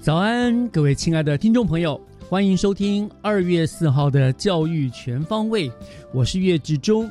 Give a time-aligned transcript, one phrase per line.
[0.00, 5.70] 早安，各位亲爱的听众朋友，欢迎收听二月四号的教育全方位，
[6.14, 7.10] 我是岳志忠。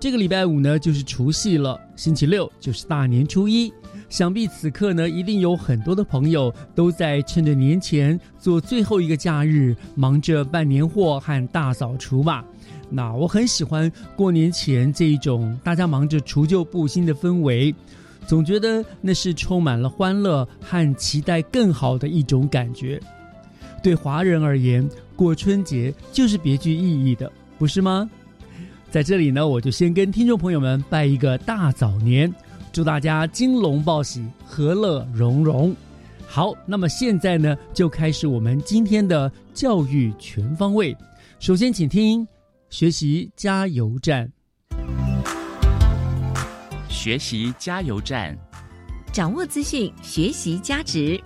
[0.00, 3.72] 这个礼拜五呢，就是除夕了，星期六就是大年初一。
[4.08, 12.44] 想必此刻呢，一定有很多的朋友都在趁着年前做最后一个假日，忙着办年货和大扫除吧。
[12.90, 17.72] 那我很喜欢过年前这一种大家忙着除旧布新的氛围，
[18.26, 23.00] 总觉得那是充满了欢乐和期待更好的一种感觉。
[23.82, 28.08] 对华人而言，过春节就是别具意义的，不是吗？
[28.90, 32.32] 在这里呢，我就先跟听众朋友们拜一个大早年，
[32.72, 35.74] 祝大家金龙报喜，和乐融融。
[36.26, 40.96] 好，那么现在呢，就开始我们今天的教育全方位。
[41.40, 42.26] 首先，请听
[42.70, 44.30] 学习加油站。
[47.02, 48.38] 学习加油站，
[49.12, 51.20] 掌握资讯，学习加值。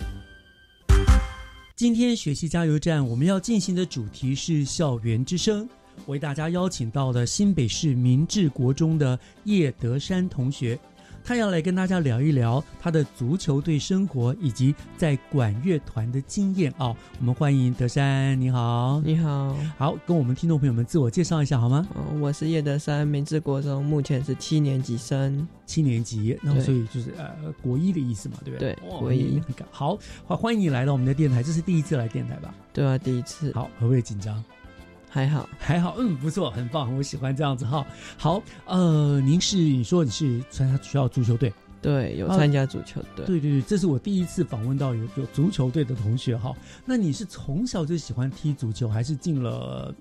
[1.75, 5.69] 今天学习加油站我们要进行的主题是校园之声，
[6.07, 10.79] 为大家邀请到了新北市明治国中的叶德山同学，
[11.27, 21.85] 他要来跟大家聊一聊他的足球队生活以及在管乐团的经验哦、我们欢迎德山，你好，你好，好，跟我们听众朋友们自我介绍一下好吗？
[21.97, 25.45] 嗯，我是叶德山，明治国中，目前是七年级生。
[25.65, 28.73] 七年级，然后对所以就是呃国一的意思嘛，对不对？
[28.97, 32.55] 国一好，好欢迎你来到我们的电台，这是第一次来电台吧？
[32.71, 34.41] 对啊，第一次，好，会不会紧张？
[35.17, 37.83] 还好，还好，嗯，不错，很棒，我喜欢这样子哈。
[38.19, 41.51] 好，呃，您是你说你是参加学校足球队？
[41.81, 43.25] 对，有啊参加足球队。
[43.25, 46.55] 对对对，这是我第一次访问到有有足球队的同学哈。
[46.85, 49.91] 那你是从小就喜欢踢足球，还是进了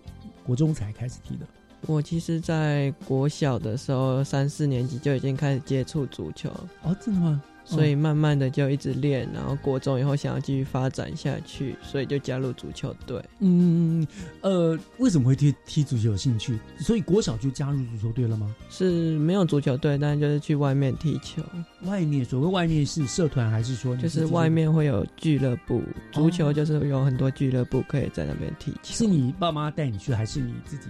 [0.44, 1.46] 国中才开始踢的？
[1.86, 6.50] 我其实，在国小的时候，三四年级就已经开始接触足球，
[6.82, 7.42] 哦，真的吗？
[7.66, 13.20] 所以慢慢的就一直练，然后国中以后想要继续发展下去，所以就加入足球队。
[13.40, 14.06] 嗯，
[14.40, 16.56] 呃，为什么会踢踢足球有兴趣？
[16.78, 18.54] 所以国小就加入足球队了吗？
[18.70, 21.42] 是没有足球队，但就是去外面踢球，
[21.82, 28.94] 外面所谓外面是社团，还是说你就是外面会有俱乐部，足球就是有很多俱乐部可以在那边踢球。
[28.94, 30.86] 是你爸妈带你去，还是你自己？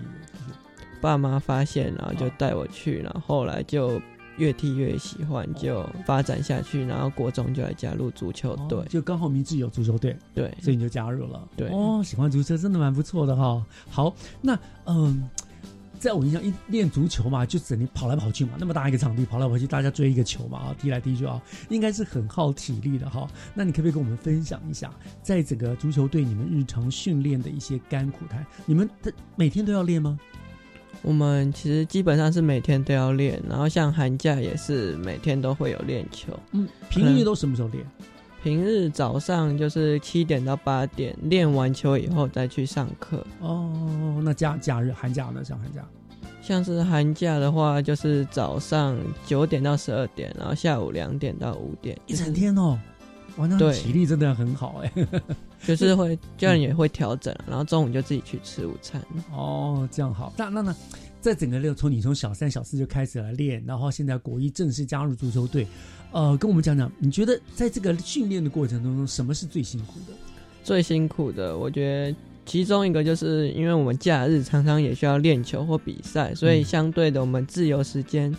[1.01, 4.01] 爸妈发现，然后就带我去，然后后来就
[4.39, 8.79] 越踢越喜欢，就发展下去，然后国中就来加入足球队。
[8.79, 11.49] 哦就刚好明治有足球队，对，所以你就加入了。
[11.57, 13.65] 对哦，喜欢足球真的蛮不错的哈。
[13.89, 15.29] 好，那嗯。
[15.99, 23.27] 在我印象，一练足球嘛，就整天跑来跑去嘛，那么大一个场地跑来跑去，大家追一个球嘛，啊，踢来踢去啊，应该是很耗体力的哈。
[23.55, 24.93] 那你可不可以跟我们分享一下，
[25.23, 28.47] 在整个足球队你们日常训练的一些甘苦谈？
[28.67, 30.19] 你们的每天都要练吗？
[31.07, 36.37] 我们其实基本上是每天都要练，然后像寒假也是每天都会有练球。
[36.51, 37.87] 嗯，平日都什么时候练？
[38.43, 43.25] 平日早上就是七点到八点，练完球以后再去上课。
[43.39, 45.45] 哦，那假假日寒假呢？
[45.45, 45.85] 像寒假
[46.43, 52.77] 像是寒假的话，就是早上九点到十二点，然后下午两点到五点，一整天哦，
[53.37, 54.93] 哇，那对体力真的很好哎。
[55.67, 59.03] 就是会教练也会调整，然后中午就自己去吃午餐。
[59.33, 60.33] 哦，这样好。
[60.37, 60.75] 那那那，
[61.21, 65.67] 在整个六从你从小三小四就开始来练，然后现在国一正式加入足球队，
[66.13, 70.15] 呃，跟我们讲讲，你觉得在这个训练的过程当中，什么是最辛苦的？
[70.63, 78.33] 最辛苦的，我觉得其中一个就是因为我们假日常常也需要练球或比赛，所以嗯相对的我们自由时间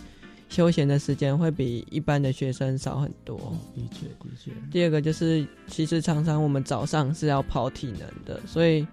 [0.48, 3.36] 休闲的时间会比一般的学生少很多。
[3.74, 8.86] 的确的确，第二个就是，其实常常我们早上是要跑体能的，所以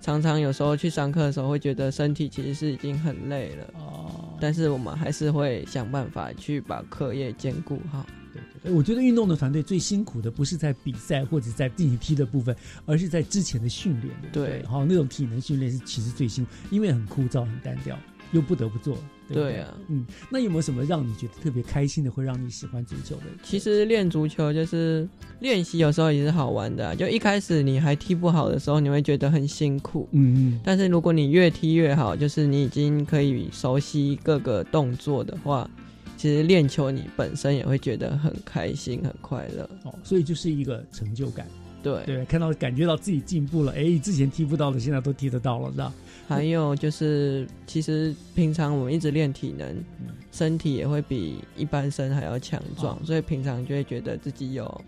[0.00, 8.06] 常常有时候去上课的时候会觉得身体其实是已经很累了，哦，但是我们还是会想办法去把课业兼顾好。
[8.32, 12.54] 对对对，我觉得运动的团队最辛苦的不是在比赛或者在进行踢的部分，
[12.86, 14.14] 而是在之前的训练。
[14.32, 17.98] 对好，那种体能训练是其实最辛苦，因为很枯燥、很单调，
[18.32, 18.96] 又不得不做。
[19.28, 23.22] 对不对对啊，嗯，那有没有什么让你觉得特别开心的，会让你喜欢足球的？
[23.44, 30.08] 其实练足球就是练习，有时候也是好玩的啊、就一开始你还踢不好的时候，你会觉得很辛苦。
[30.10, 35.70] 嗯嗯，但是如果你越踢越好，就是你已经可以熟悉各个动作的话，
[36.16, 39.62] 其实练球你本身也会觉得很开心、很快乐。
[39.84, 41.46] 哦，所以就是一个成就感，
[41.84, 45.94] 对，对，看到感觉到自己进步了，哎，之前踢不到的，现在都踢得到了，是吧？
[46.36, 49.68] 还有就是，其实平常我们一直练体能，
[50.00, 54.84] 嗯身体也会比一般生还要强壮，哦所以平常就会觉得自己有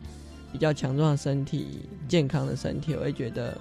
[0.53, 3.61] 比较强壮的身体、健康的身体，我会觉得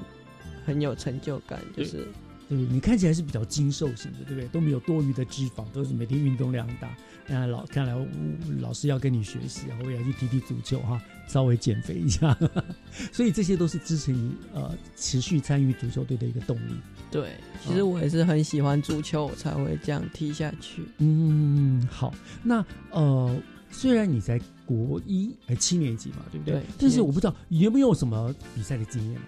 [0.64, 1.60] 很有成就感。
[1.76, 2.08] 就是
[2.48, 4.48] 对，你看起来是比较精瘦型的，对不对？
[4.50, 6.96] 都没有多余的脂肪，都是每天运动量大。
[7.28, 12.38] 那老看来嗯老师要跟你学习，然后也要去踢踢足球哈，稍微减肥一下。
[13.12, 16.74] 所以这些都是支持你呃持续参与足球队的一个动力。
[17.12, 17.32] 对，
[17.64, 20.84] 其实我也是很喜欢足球，我才会这样踢下去。
[21.00, 23.36] 嗯，好，那呃，
[23.70, 26.54] 虽然你在国一哎七年级嘛，对不对？
[26.60, 29.20] 对但是我不知道你有没有什么比赛的经验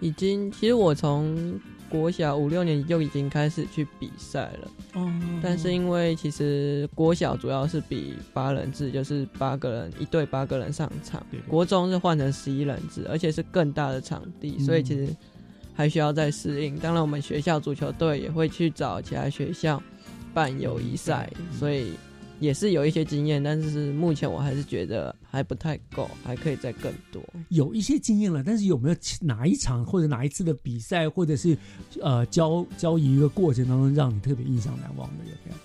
[0.00, 5.12] 已经，其实我从国小五六年级就已经开始去比赛了，哦。
[5.42, 11.38] 但是因为其实国小主要是比八人制，就是八个人一队八个人上场对。
[11.38, 15.14] 对，国中是换成十一人制，而且是更大的场地，嗯所以其实
[15.74, 16.76] 还需要再适应。
[16.78, 19.82] 当然，我们学校足球队也会去找其他学校
[20.34, 21.92] 办友谊赛，嗯所以
[22.38, 27.22] 也是有一些经验，但是目前我还是觉得还不太够，还可以再更多。
[27.48, 31.56] 有一些经验了，但是有没有哪一场或者哪一次的比赛，或者是
[32.00, 35.56] 呃交交易一个过程当中，让你特别印象难忘的有没有？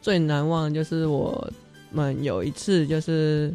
[0.00, 1.52] 最难忘的就是我
[1.90, 3.52] 们有一次就是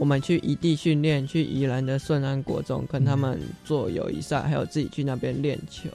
[0.00, 5.90] 我们去异地训练，去宜兰的顺安国中跟他们做友谊赛，还有自己去那边练球。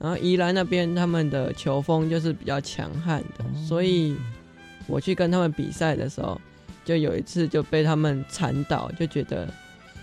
[0.00, 4.16] 然后宜兰那边他们的球风就是比较强悍的，哦所以
[4.88, 6.40] 我去跟他们比赛的时候，
[6.84, 9.48] 就有一次就被他们铲倒，就觉得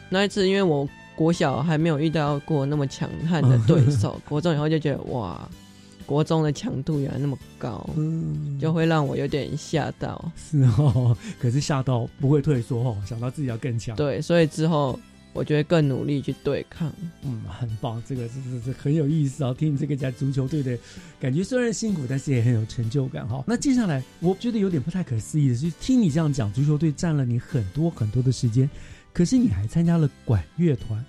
[0.10, 0.88] 那一次因为我
[1.18, 5.46] 国小还没有遇到过那么强悍的 对手，国中以后就觉得哇，
[6.06, 7.88] 国中的强度原来那么高。
[7.96, 10.32] 嗯就会让我有点吓到。
[10.36, 13.96] 是哦，可是吓到不会退缩哦，想到自己要更强。
[13.96, 15.00] 对，所以之后
[15.34, 16.92] 我就会更努力去对抗。
[17.24, 19.54] 嗯，很棒，这个是是是很有意思啊！
[19.58, 20.78] 听你这个讲足球队的
[21.20, 23.44] 感觉，虽然辛苦，但是也很有成就感哈。
[23.46, 28.70] 那接下来，我觉得有点不太可思议的是，听你这样讲，足球队占了你很多很多的时间，
[29.12, 31.04] 可是你还参加了管乐团，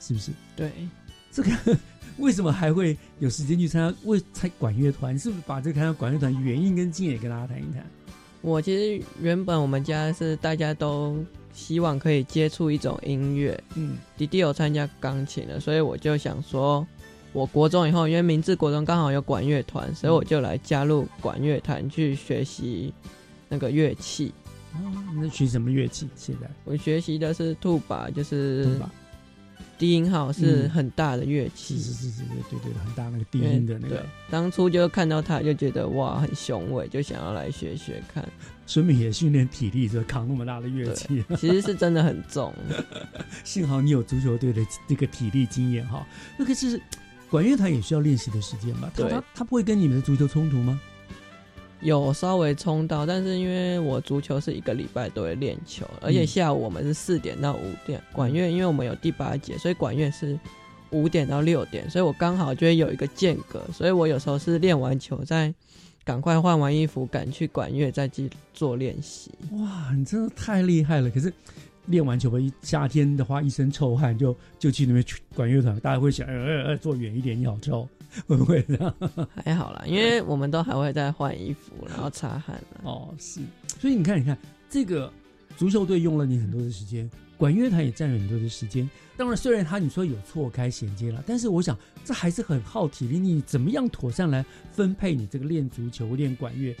[0.00, 0.32] 是不是？
[0.56, 0.72] 对，
[1.30, 1.50] 这个
[2.18, 5.18] 为什么还会有时间去参加为参管乐团？
[5.18, 7.84] 是不是把这个参加管乐团原因跟经验也跟大家谈一谈？
[8.40, 11.16] 我其实原本我们家是大家都
[11.52, 16.86] 希望可以接触一种音乐，嗯，弟弟有参加钢琴了，所以我就想说，
[17.32, 22.92] 我国中以后，因为明治国中刚好有管乐团，所以我就来加入管乐团去学习
[23.48, 24.32] 那个乐器。
[24.74, 24.78] 哦，
[25.16, 26.08] 那学什么乐器？
[26.14, 28.78] 现在我学习的是兔把，就是？
[29.78, 31.78] 低音号是嗯很大的乐器。
[31.78, 38.26] 是是是是是，对对对，很大那个低音的那个对。，当初就看到他就觉得哇很雄伟，就想要来学学看。
[38.66, 41.24] 孙敏也训练体力，就扛那么大的乐器。
[41.38, 42.52] 其实是真的很重，
[43.44, 46.06] 幸好你有足球队的这个体力经验哈。
[46.36, 46.78] 那个是
[47.30, 48.90] 管乐团也需要练习的时间吧？
[48.94, 50.78] 他他他不会跟你们的足球冲突吗？
[51.80, 60.38] 有稍微冲到，但是因为我足球是一个礼拜都会练球，而且下午我们是四点到五点，管乐因为我们有第八节，所以管乐是
[60.90, 65.54] 五点到六点，所以我刚好就会有一个间隔，所以我有时候是练完球再
[66.04, 69.30] 赶快换完衣服赶去管乐再去做练习。
[69.52, 71.10] 哇，你真的太厉害了！
[71.10, 71.32] 可是
[71.86, 77.86] 练完球吧，一夏天的话 一身臭汗就就去那边去管乐团，大家会想，呃呃呃，坐远一点，你好臭，
[78.26, 78.94] 会不会这样？
[79.44, 82.80] 还好啦，因为我们都还会再换衣服，然后擦汗啦。
[82.82, 83.40] 哦，是，
[83.78, 84.36] 所以你看，你看
[84.68, 85.12] 这个
[85.56, 88.88] 足球队用了你很多的时间，管乐团也占了很多的时间。
[89.16, 93.18] 当然，虽然他你说有错开衔接了，但是我想这还是很耗体力。
[93.18, 96.74] 你怎么样妥善来分配你这个练足球、练管乐，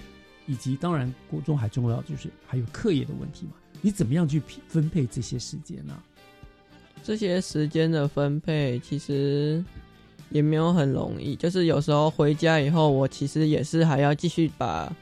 [0.46, 3.52] 以及当然国中还重要就是还有课业的问题嘛？
[3.80, 5.96] 你怎么样去匹分配这些时间呢、
[7.04, 9.64] 这些时间的分配其实
[10.30, 14.92] 也没有很容易，就是有时候回家以后，我其实也是还要继续把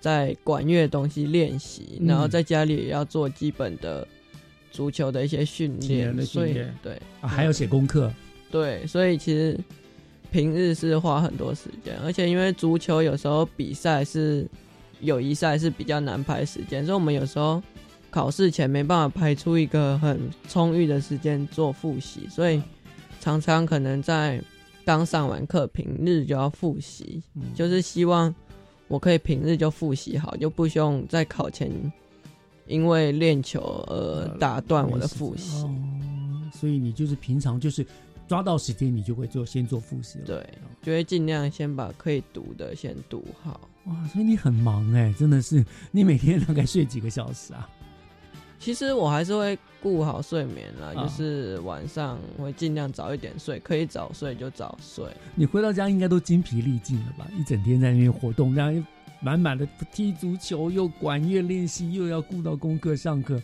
[0.00, 2.06] 在管乐的东西练习，嗯。
[2.06, 4.06] 然后在家里也要做基本的
[4.70, 6.78] 足球的一些训体能的练，所以训练。
[6.82, 8.12] 对啊，还要写功课，
[8.50, 9.58] 对，所以其实
[10.30, 14.46] 平日是花很多时间，而且因为足球有时候比赛是
[15.00, 17.62] 友谊赛是比较难排时间，所以我们有时候
[18.10, 22.62] 考试前没办法排出一个很充裕的时间做复习，所以
[23.20, 24.40] 常常可能在
[24.86, 28.32] 刚上完课平日就要复习，嗯就是希望
[28.86, 31.68] 我可以平日就复习好，就不用在考前
[32.68, 35.64] 因为练球而打断我的复习。
[35.64, 35.74] 哦，
[36.52, 37.84] 所以你就是平常就是
[38.28, 40.24] 抓到时间，你就会做先做复习了。
[40.24, 40.48] 对，
[40.82, 43.60] 就会尽量先把可以读的先读好。
[43.86, 47.68] 哇，所以你很忙哎，真的是，你每天大概睡几个小时啊？
[48.58, 55.04] 其实我还是会顾好睡眠啦，啊就是晚上会尽量早一点睡，可以早睡就早睡。
[55.34, 57.28] 你回到家应该都精疲力尽了吧？
[57.38, 58.82] 一整天在那边活动，然后
[59.20, 63.40] 满满的踢足球，又管乐练习，又要顾到功课上课，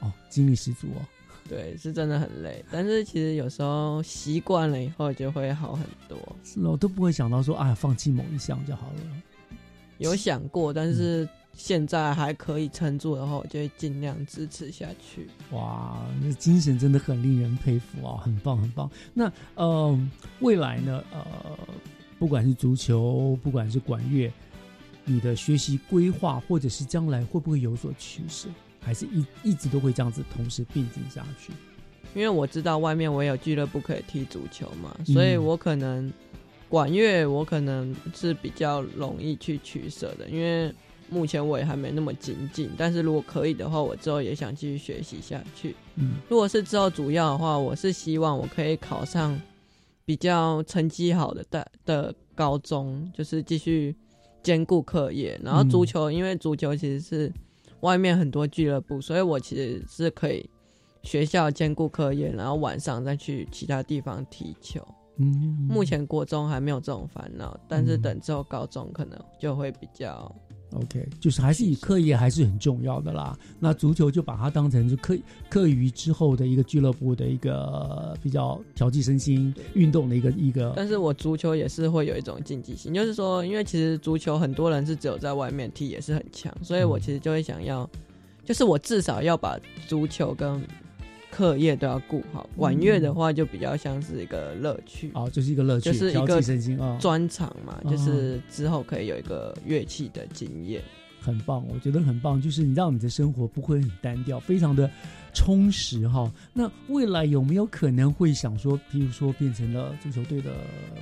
[0.00, 1.00] 哦，精力十足哦。
[1.48, 6.16] 对，是真的很累，但是其实有时候习惯了以后就会好很多。
[6.44, 9.56] 是哦，都不会想到说啊，放弃某一项就好了。
[9.98, 11.28] 有想过，但是
[11.62, 15.28] 现在还可以撑住的话，我就会尽量支持下去。
[15.50, 18.90] 哇，那精神真的很令人佩服啊，很棒很棒。
[19.12, 20.08] 那呃，
[20.40, 21.04] 未来呢？
[21.12, 21.22] 呃，
[22.18, 24.32] 不管是足球，不管是管乐，
[25.04, 28.48] 你的学习规划或者是将来会不会有所取舍，
[28.80, 31.52] 还是一一直都会这样子同时并进下去？
[32.14, 36.10] 因为我知道外面我有俱乐部可以踢足球嘛，嗯所以我可能
[36.70, 40.74] 管乐我可能是比较容易去取舍的，因为
[41.10, 42.70] 目前我也还没那么精进。
[42.76, 45.76] 但是如果可以的话，我之后也想继续学习下去。
[45.96, 49.38] 嗯如果是之后主要的话，我是希望我可以考上
[50.04, 53.94] 比较成绩好的大的高中，就是继续
[54.42, 55.38] 兼顾课业。
[55.44, 57.32] 然后足球，因为足球其实是
[57.80, 60.48] 外面很多俱乐部，所以我其实是可以
[61.02, 64.86] 学校兼顾课业，然后晚上再去其他地方踢球。
[65.16, 70.34] 嗯，目前国中还没有这种烦恼，但是嗯等之后高中可能就会比较
[70.72, 73.36] OK，就是还是以课业还是很重要的啦。
[73.58, 75.16] 那足球就把它当成是课
[75.48, 80.72] 课余之后的一个俱乐部的一个比较调剂身心运动的一个一个。
[80.76, 87.88] 但是我足球也是会有一种竞技性，就是说，因为其实足球很多人是只有在外面踢也是很强，所以我其实就会想要，
[88.44, 89.58] 就是我至少要把
[89.88, 90.62] 足球跟
[91.30, 92.48] 课业都要顾好。
[92.56, 100.82] 管乐的话就比较像是一个乐趣，哦，就是一个乐趣，就是一个专长嘛，哦就是之后可以有一个乐器的经验。
[101.22, 104.90] 很棒，我觉得很棒，就是你让你的生活不会很单调，非常的
[105.34, 106.32] 充实哈。
[106.54, 110.50] 那未来有没有可能会想说，譬如说变成了足球队的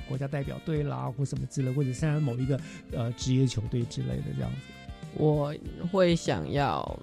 [0.08, 2.58] 国家代表队啦，或什么之类，或者现在某一个
[2.90, 4.56] 呃职业球队之类的这样子？
[5.14, 5.54] 我
[5.92, 6.98] 会想要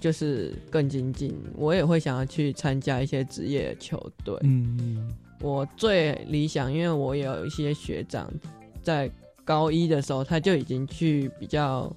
[0.00, 4.34] 就是更精进，我也会想要去参加一些职业球队。
[4.42, 8.30] 嗯嗯我最理想，因为我有一些学长
[8.82, 9.10] 在
[9.44, 11.90] 高一的时候，他就已经去比较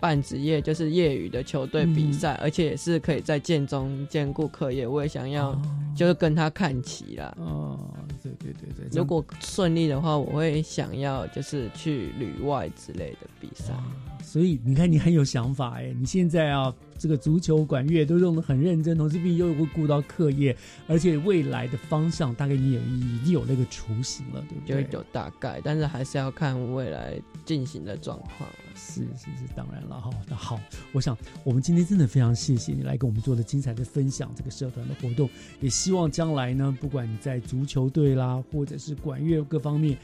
[0.00, 4.86] 半职业，就是业余的球队比赛，而且也是可以在建中兼顾课业。
[4.86, 5.62] 我也想要哦
[5.94, 7.36] 就是跟他看齐啦。
[7.38, 7.78] 哦，
[8.22, 13.74] 对对对对，如果顺利的话，我会想要就是去旅外之类的比赛。
[13.74, 13.84] 哇
[14.30, 15.92] 所以你看，你很有想法哎！
[15.98, 20.56] 你现在啊，这个足球、管乐都用的很认真，同时并又会顾到课业，
[20.86, 24.84] 而且未来的方向大概你也已经有那个雏形了，对不对？
[24.84, 28.48] 就有大概，但是还是要看未来进行的状况。
[28.76, 30.08] 是是是，当然了哈。
[30.28, 30.60] 那好，
[30.92, 35.28] 我想我们今天真的非常谢谢你来跟我们做的精彩的分享，这个社团的活动，
[35.60, 39.98] 也希望将来呢，不管你在足球队啦，或者是管乐各方面，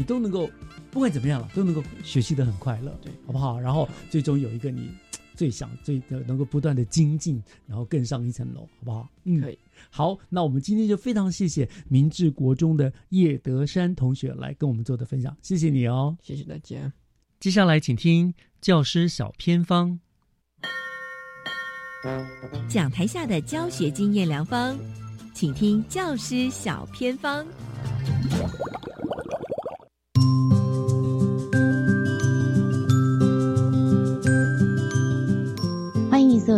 [0.00, 0.50] 你都能够
[0.90, 3.60] 不管怎么样了，都能够学习的很快乐，对，好不好？
[3.60, 4.90] 然后最终有一个你
[5.36, 9.06] 最想最的能够不断的精进，然后更上一层楼，好不好？
[9.24, 9.58] 嗯，可以。
[9.90, 16.16] 好，那我们今天就非常谢谢明治国中的叶德山同学来跟我们做的分享，谢谢你哦。
[16.22, 16.90] 谢谢大家。
[17.38, 20.00] 接下来请听教师小偏方。
[22.70, 24.78] 讲台下的教学经验良方，
[25.34, 27.46] 请听教师小偏方。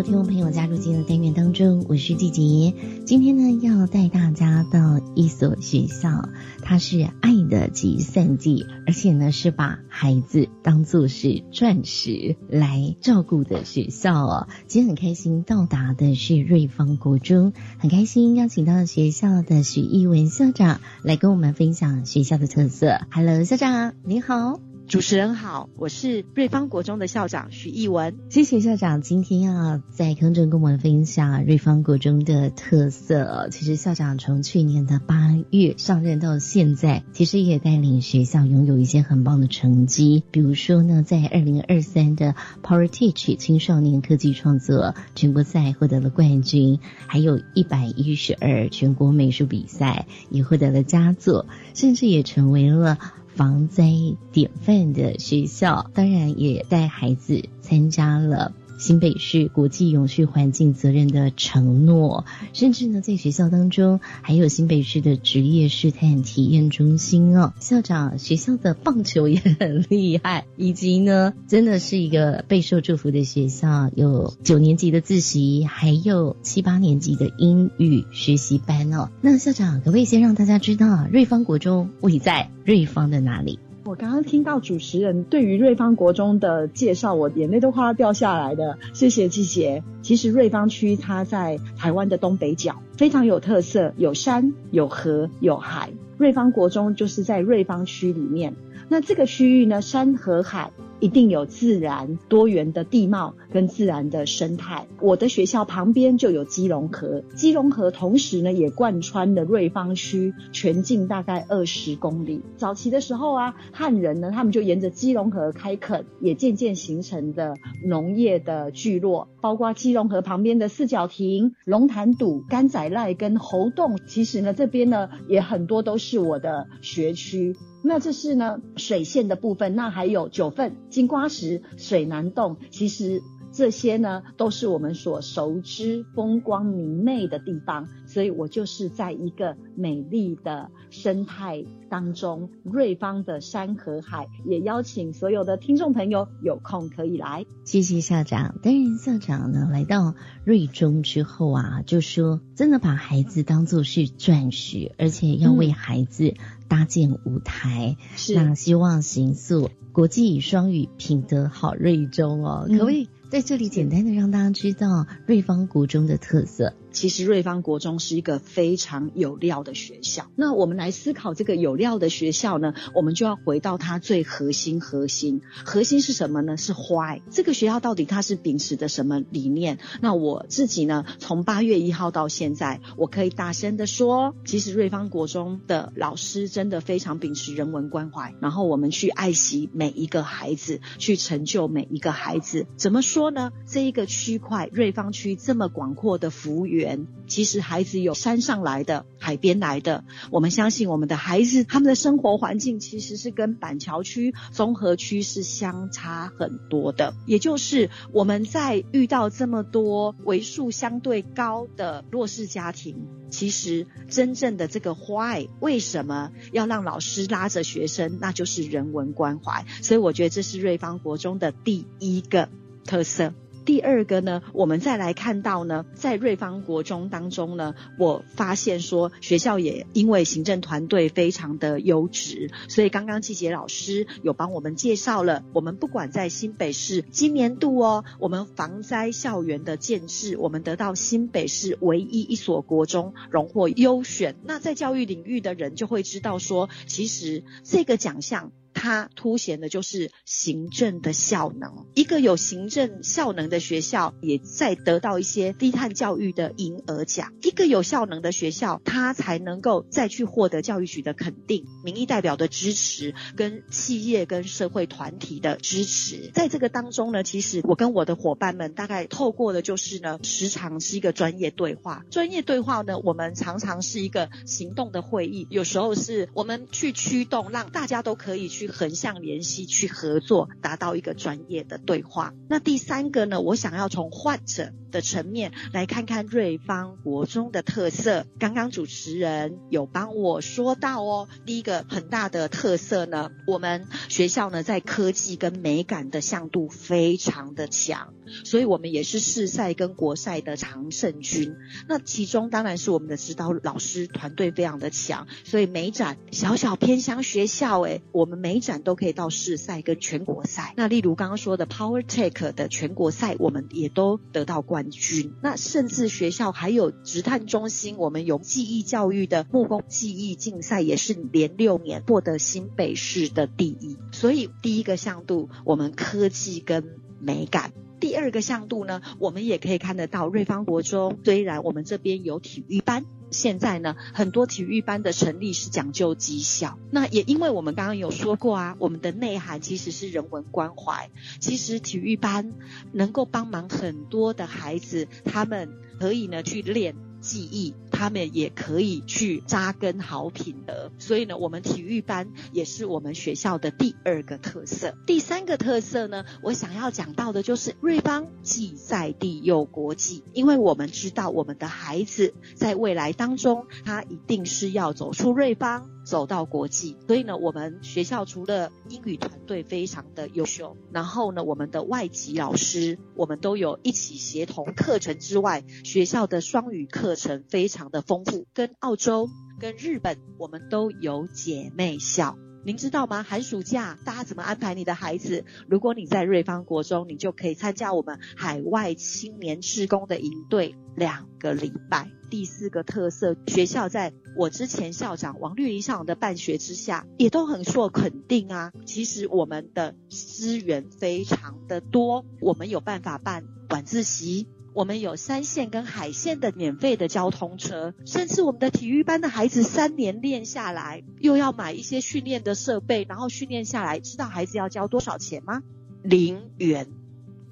[0.02, 2.74] 听众朋友加入今天的单元当中，我是季杰。
[3.06, 6.28] 今天呢，要带大家到一所学校，
[6.60, 14.48] 它是爱的集散地，而且呢是把孩子当做是钻石来照顾的学校哦。
[14.66, 22.98] 今天很开心到达的是瑞芳国中，很开心邀请到学校的许义文校长来跟我们分享学校的特色。
[23.12, 24.71] Hello，校长你好。
[24.92, 28.14] 主持人好，我是瑞芳国中的校长徐艺文。
[28.28, 33.48] 谢谢校长今天要在空中跟我们分享瑞芳国中的特色。
[33.50, 40.24] 其实校长从去年的八月上任到现在，其实也带领学校拥有一些很棒的成绩。
[40.30, 52.98] 比如说呢，在二零二三的 Power Teach 青少年科技创作全国赛获得了冠军，还有一百一十二全国美术比赛也获得了佳作，甚至也成为了。
[53.34, 53.84] 防灾
[54.30, 58.52] 典范的学校，当然也带孩子参加了。
[58.78, 67.52] 新北市国际永续环境责任的承诺，甚至呢，在学校当中还有新北市的职业试探体验中心哦。
[67.60, 79.10] 校长，学校的棒球也很厉害，以及呢，真的是一个备受祝福的学校，有九年级的自习，还有七八年级的英语学习班哦。
[79.20, 83.58] 那校长，可不可以先让大家知道瑞芳国中位在瑞芳的哪里？
[83.84, 88.78] 我刚刚听到主持人对于瑞芳国中的介绍，我眼泪都快要掉下来的。
[88.94, 89.82] 谢谢季姐。
[90.02, 95.90] 其实瑞芳区它在台湾的东北角，非常有特色，有山有河有海。
[96.16, 98.54] 瑞芳国中就是在瑞芳区里面。
[98.88, 100.70] 那这个区域呢，山和海。
[101.02, 104.86] 一定有自然多元的地貌跟自然的生态。
[105.00, 112.40] 我的学校旁边就有基隆河，基隆河同时呢也贯穿了瑞芳区全境大概二十公里。
[112.56, 123.98] 早期的时候啊，汉人呢他们就沿着基隆河开垦，也渐渐形成的农业的聚落，包括基隆河旁边的四角亭、龙潭堵、甘仔赖跟猴洞。
[124.06, 127.56] 其实呢这边呢也很多都是我的学区。
[127.82, 133.20] 那这是呢水线的部分，那还有九份、金瓜石、水南洞，其实
[133.52, 137.88] 这些呢都是我们所熟知风光明媚的地方。
[138.06, 147.46] 所以我就是在一个美丽的生态当中，瑞芳的山和海，也邀请所有的听众朋友有空可以来。
[147.64, 148.56] 谢谢校长。
[148.62, 156.34] 担任校长呢，来到瑞中之后啊，就说真的把孩子当做是钻石，而且要为孩子
[156.72, 157.98] 搭建舞台。
[158.16, 166.72] 是，那希望行塑国际双语品德好瑞中哦，可不可以在这里简单的让大家知道瑞芳国中的特色？
[166.92, 170.26] 其实瑞芳国中是一个非常有料的学校。
[170.36, 176.56] 那我们来思考这个有料的学校呢，我们就要回到它最核心，核心，核心是什么呢？
[176.56, 177.20] 是 why。
[177.30, 179.78] 这个学校到底它是秉持的什么理念？
[180.00, 192.66] 那我自己呢，从八月一号到现在，我可以大声的说，其实瑞芳国中的老师真的非常秉持人文关怀，然后我们去爱惜每一个孩子，去成就每一个孩子。
[192.76, 193.50] 怎么说呢？
[193.66, 197.06] 这一个区块，瑞芳区这么广阔的服务员。
[197.28, 200.04] 其实孩子有山上来的，海边来的。
[200.30, 207.14] 我们相信我们的孩子，他们的生活环境其实是跟板桥区、综合区是相差很多的。
[207.24, 212.96] 也就是我们在遇到这么多为数相对高的弱势家庭，
[213.30, 219.64] 其实真正的这个 why 为什么要让老师拉着学生，那就是人文关怀。
[219.80, 222.50] 所以我觉得这是瑞芳国中的第一个
[222.84, 223.32] 特色。
[223.64, 244.34] 第二个呢，我们再来看到呢，在瑞芳国中当中呢，我发现说学校也因为行政团队非常的优质，所以刚刚季杰老师有帮我们介绍了，我们不管在新北市今年度哦，我们防灾校园的建制，我们得到新北市唯一一所国中荣获优选。
[244.44, 248.50] 那在教育领域的人就会知道说，其实这个奖项。
[248.82, 251.86] 它凸显的就是行政的效能。
[251.94, 257.32] 一个有行政效能的学校，也在得到一些低碳教育的银额奖。
[257.42, 266.32] 一个有效能的学校，它才能够再去获得教育局的肯定、民意代表的支持、跟企业跟社会团体的支持。
[266.34, 272.04] 在这个当中呢，其实我跟我的伙伴们大概透过的就是呢，时常是一个专业对话。
[272.10, 278.71] 专业对话呢，我们常常是一个行动的会议，有时候是我们去驱动，让大家都可以去。
[278.72, 282.34] 横向联系，去合作，达到一个专业的对话。
[282.48, 283.40] 那第三个呢？
[283.40, 288.26] 我想要从患者的层面来看看瑞芳国中的特色。
[288.38, 301.56] 刚刚主持人有帮我说到哦，第一个很大的特色呢，我们学校呢在科技跟美感的向度非常的强，所以我们也是市赛跟国赛的常胜军。
[301.88, 308.52] 那其中当然是我们的指导老师团队非常的强，所以美展小小偏乡学校，诶，我们美。
[308.52, 310.74] 美展都可以到市赛跟全国赛。
[310.76, 315.32] 那例如刚刚说的 Power Take 的全国赛，我们也都得到冠军。
[315.42, 323.96] 那甚至学校还有职探中心，我们有技艺教育的木工技艺竞赛，也是连六年获得新北市的第一。
[324.12, 326.84] 所以第一个向度，我们科技跟
[327.22, 327.72] 美感。
[328.02, 336.80] 第二个向度呢，我们也可以看得到瑞芳国中，虽然我们这边有体育班，现在呢很多体育班的成立是讲究绩效。
[336.90, 341.12] 那也因为我们刚刚有说过啊，我们的内涵其实是人文关怀。
[341.38, 342.54] 其实体育班
[342.90, 346.96] 能够帮忙很多的孩子，他们可以呢去练。
[347.22, 354.96] 记忆，他们也可以去扎根好品德，所以呢，我们体育班也是我们学校的第二个特色。
[355.06, 365.91] 第三个特色呢，我想要讲到的就是瑞邦既在地又国际，因为我们知道我们的孩子在未来当中，他一定是要走出瑞邦。
[366.04, 379.28] 走到国际，所以呢，我们学校除了英语团队非常的优秀，然后呢，我们的外籍老师，我们都有一起协同课程之外，学校的双语课程非常的丰富，跟澳洲、
[379.60, 382.36] 跟日本，我们都有姐妹校。
[382.64, 383.24] 您知道吗？
[383.24, 385.44] 寒暑假大家怎么安排你的孩子？
[385.68, 392.08] 如果你在瑞芳国中，你就可以参加我们海外青年志工的营队两个礼拜。
[392.32, 398.72] 第四个特色，学校在我之前校长王绿林校长的办学之下，也都很受肯定啊。
[398.86, 404.46] 其实我们的资源非常的多，我们有办法办晚自习。
[404.72, 415.62] 我们有山线跟海线的免费的交通车，甚至我们的体育班的孩子三年练下来，又要买一些训练的设备，然后训练下来，知道孩子要交多少钱吗？
[416.02, 416.88] 零元。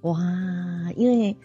[0.01, 0.19] 哇，
[0.97, 1.37] 因为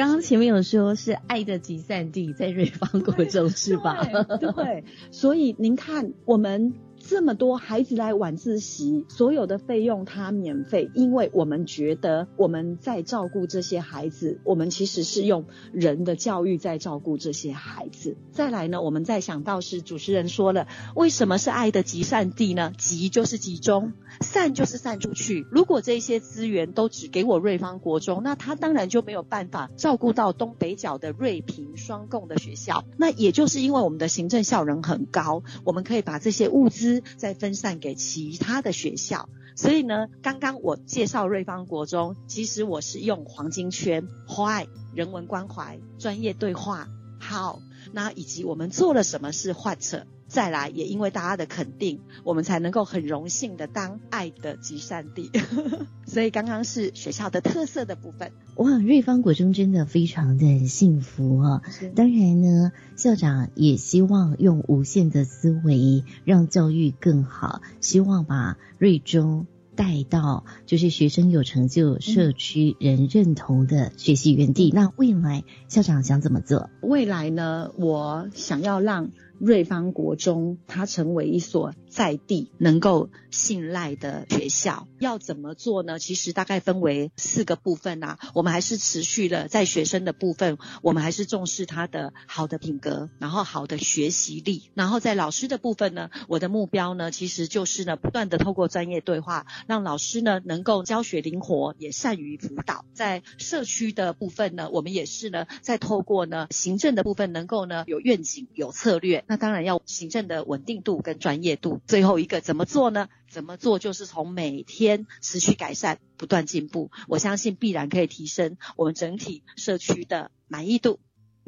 [0.00, 4.02] 刚刚前面有说是爱的集散地在瑞芳国中是吧？
[4.40, 6.72] 对，所以您看我们。
[7.10, 18.16] 这么多孩子来晚自习，所有的费用他免费，因为我们觉得我们在照顾这些孩子，我们其实是用人的教育在照顾这些孩子。
[18.30, 22.72] 再来呢，我们再想到是主持人说了，为什么是爱的集散地呢？
[22.78, 25.44] 集就是集中，散就是散出去。
[25.50, 32.84] 如果这些资源都只给我瑞芳国中，那他当然就没有办法照顾到东北角的瑞平双共的学校。
[32.96, 36.99] 那也就是因为我们的行政效能很高，我们可以把这些物资。
[37.16, 46.88] 再分散给其他的学校，所以呢，刚刚我介绍瑞芳国中，其实我是用黄金圈、坏人文关怀、专业对话
[47.20, 47.60] ，，how，
[47.92, 50.06] 那以及我们做了什么是换策。
[50.30, 55.28] 再来，也因为大家的肯定，我们才能够很荣幸的当爱的集散地。
[56.06, 58.30] 所以刚刚是学校的特色的部分。
[58.54, 61.62] 哇，瑞芳国中真的非常的幸福哦。
[61.96, 74.70] 当然呢，校长也希望用无限的思维让教育更好，希望把瑞中带到就是学生有成就、社区人认同的学习园地。
[74.72, 76.70] 那未来校长想怎么做？
[76.82, 79.10] 未来呢，我想要让。
[79.40, 85.98] 瑞芳国中，它成为一所在地能够信赖的学校，要怎么做呢？
[85.98, 88.18] 其实大概分为四个部分啊。
[88.34, 94.70] 我们还是持续的在学生的部分，我们还是重视他的好的品格，然后好的学习力。
[94.74, 102.84] 然后在老师的部分呢，我的目标呢，其实就是呢，不断的透过专业对话，让老师呢能够教学灵活，也善于辅导。
[102.92, 109.24] 在社区的部分呢，我们也是呢，在透过呢行政的部分，能够呢有愿景、有策略。
[109.30, 111.80] 那当然要行政的稳定度跟专业度。
[111.86, 113.08] 最后一个怎么做呢？
[113.28, 116.90] 怎么做就是从每天持续改善、不断进步。
[117.06, 120.98] 我相信必然可以提升我们整体社区的满意度。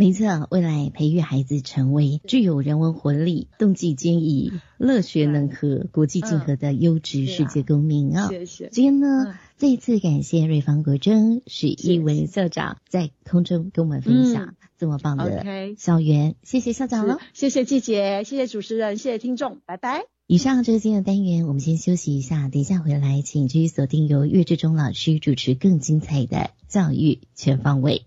[0.02, 8.26] 没错，未来培育孩子成为具有人文活力、动机坚毅、乐学能和、国际竞合的优质世界公民啊！
[8.28, 8.68] 谢谢。
[8.72, 15.44] 今天呢，再一次感谢瑞芳国珍许一文校长在空中跟我们分享这么棒的
[15.78, 20.02] 校园，谢谢校长了，谢谢季姐，谢谢主持人，谢谢听众，拜拜。
[20.26, 28.06] 以上就是今天的单元，我们先休息一下，等一下回来，请继续锁定由岳志忠老师主持更精彩的教育全方位。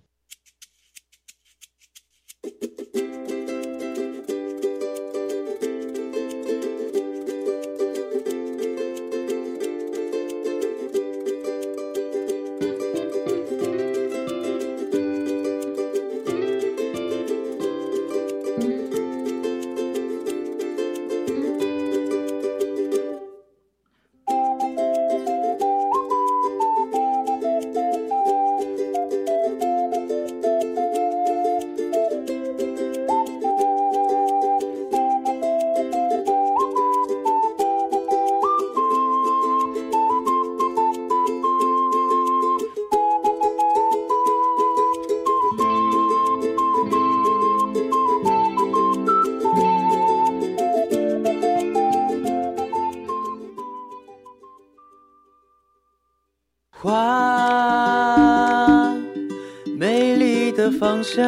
[61.16, 61.26] 的方向，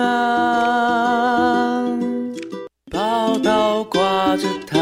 [2.91, 4.77] 报道挂着它，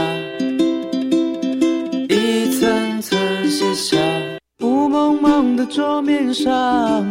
[2.09, 3.17] 一层层
[3.49, 3.97] 卸下。
[4.61, 6.51] 雾蒙蒙的桌面上，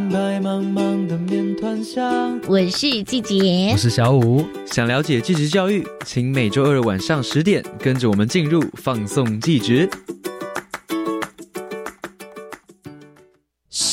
[0.08, 2.40] 白茫茫的面团香。
[2.48, 4.44] 我是季杰，我是小五。
[4.66, 9.88] 想了解继职教育，请每周二晚上十点跟着我们进入放送季职。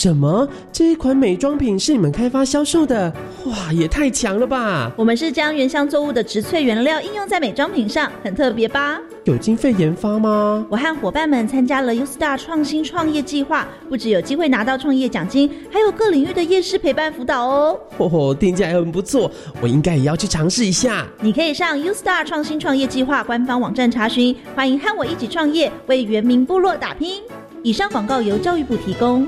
[0.02, 0.50] 什么？
[0.72, 3.14] 这一款美妆品是你们开发销售的？
[3.46, 4.92] 哇，也太强了吧！
[4.98, 9.00] 我们是将原香作物的植萃原料应用在美妆品上，很特别吧？
[9.26, 10.66] 有经费研发吗？
[10.72, 17.80] 我和伙伴们参加了 U Star 创新创业计划，不只有机会拿到创业奖金，还有各领域的业师陪伴辅导哦。
[18.00, 19.30] 哦，听起来很不错，
[19.62, 21.06] 我应该也要去尝试一下。
[21.20, 24.36] 你可以上 U Star 创新创业计划官方网站查询。
[24.56, 27.22] 欢迎和我一起创业，为原民部落打拼。
[27.62, 29.28] 以上广告由教育部提供。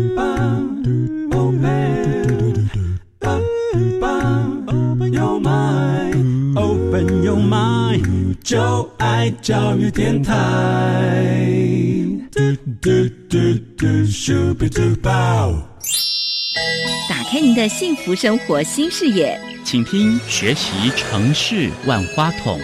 [8.43, 10.33] 就爱教育电台。
[17.09, 22.59] 打开您的幸福生活新视野，请听学习城市万花筒。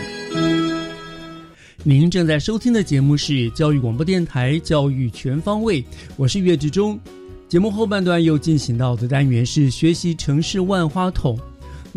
[1.83, 5.81] 您正在收听的节目是教育广播电台《教育全方位》，
[6.17, 6.99] 我是岳志忠。
[7.47, 11.39] 节目后半段又进行到的单元是学习城市万花筒。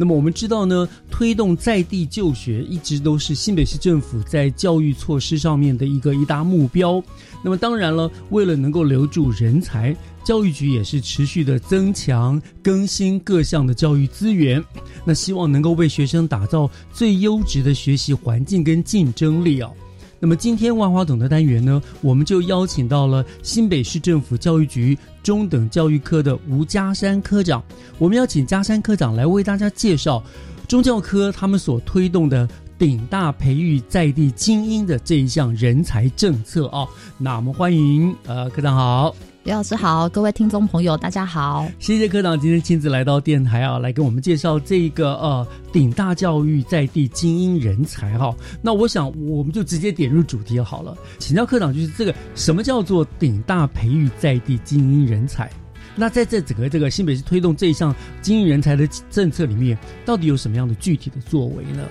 [0.01, 7.03] 那么我们知道呢，推动在地就学一直都是新北市政府在教育措施上面的一个一大目标。
[7.45, 14.65] 那么当然了，为了能够留住人才，教育局也是持续的增强更新各项的教育资源。
[15.05, 19.71] 那希望能够为学生打造最优质的学习环境跟竞争力啊。
[20.23, 27.63] 那么今天万花筒的单元呢，我们就邀请到了新北市政府教育局中等教育科的吴家山科长。
[27.99, 30.23] 我们要请家山科长来为大家介绍
[30.69, 36.87] 中教科他们所推动的鼎大培育在地精英的这一项人才政策啊。
[37.19, 39.30] 那我们欢迎呃科长好。
[39.43, 41.67] 刘老师好，各位听众朋友，大家好！
[41.79, 48.37] 谢谢科长今天亲自来到电台啊，来跟我们介绍这个呃顶大教育在地精英人才哈。
[48.61, 55.51] 那我想我们就直接点入主题好了，请教科长，就是这个什么叫做顶大培育在地精英人才？
[55.97, 61.83] 那在这整个这个新北市推动这一项精英人才的政策里面，到底有什么样的具体的作为呢？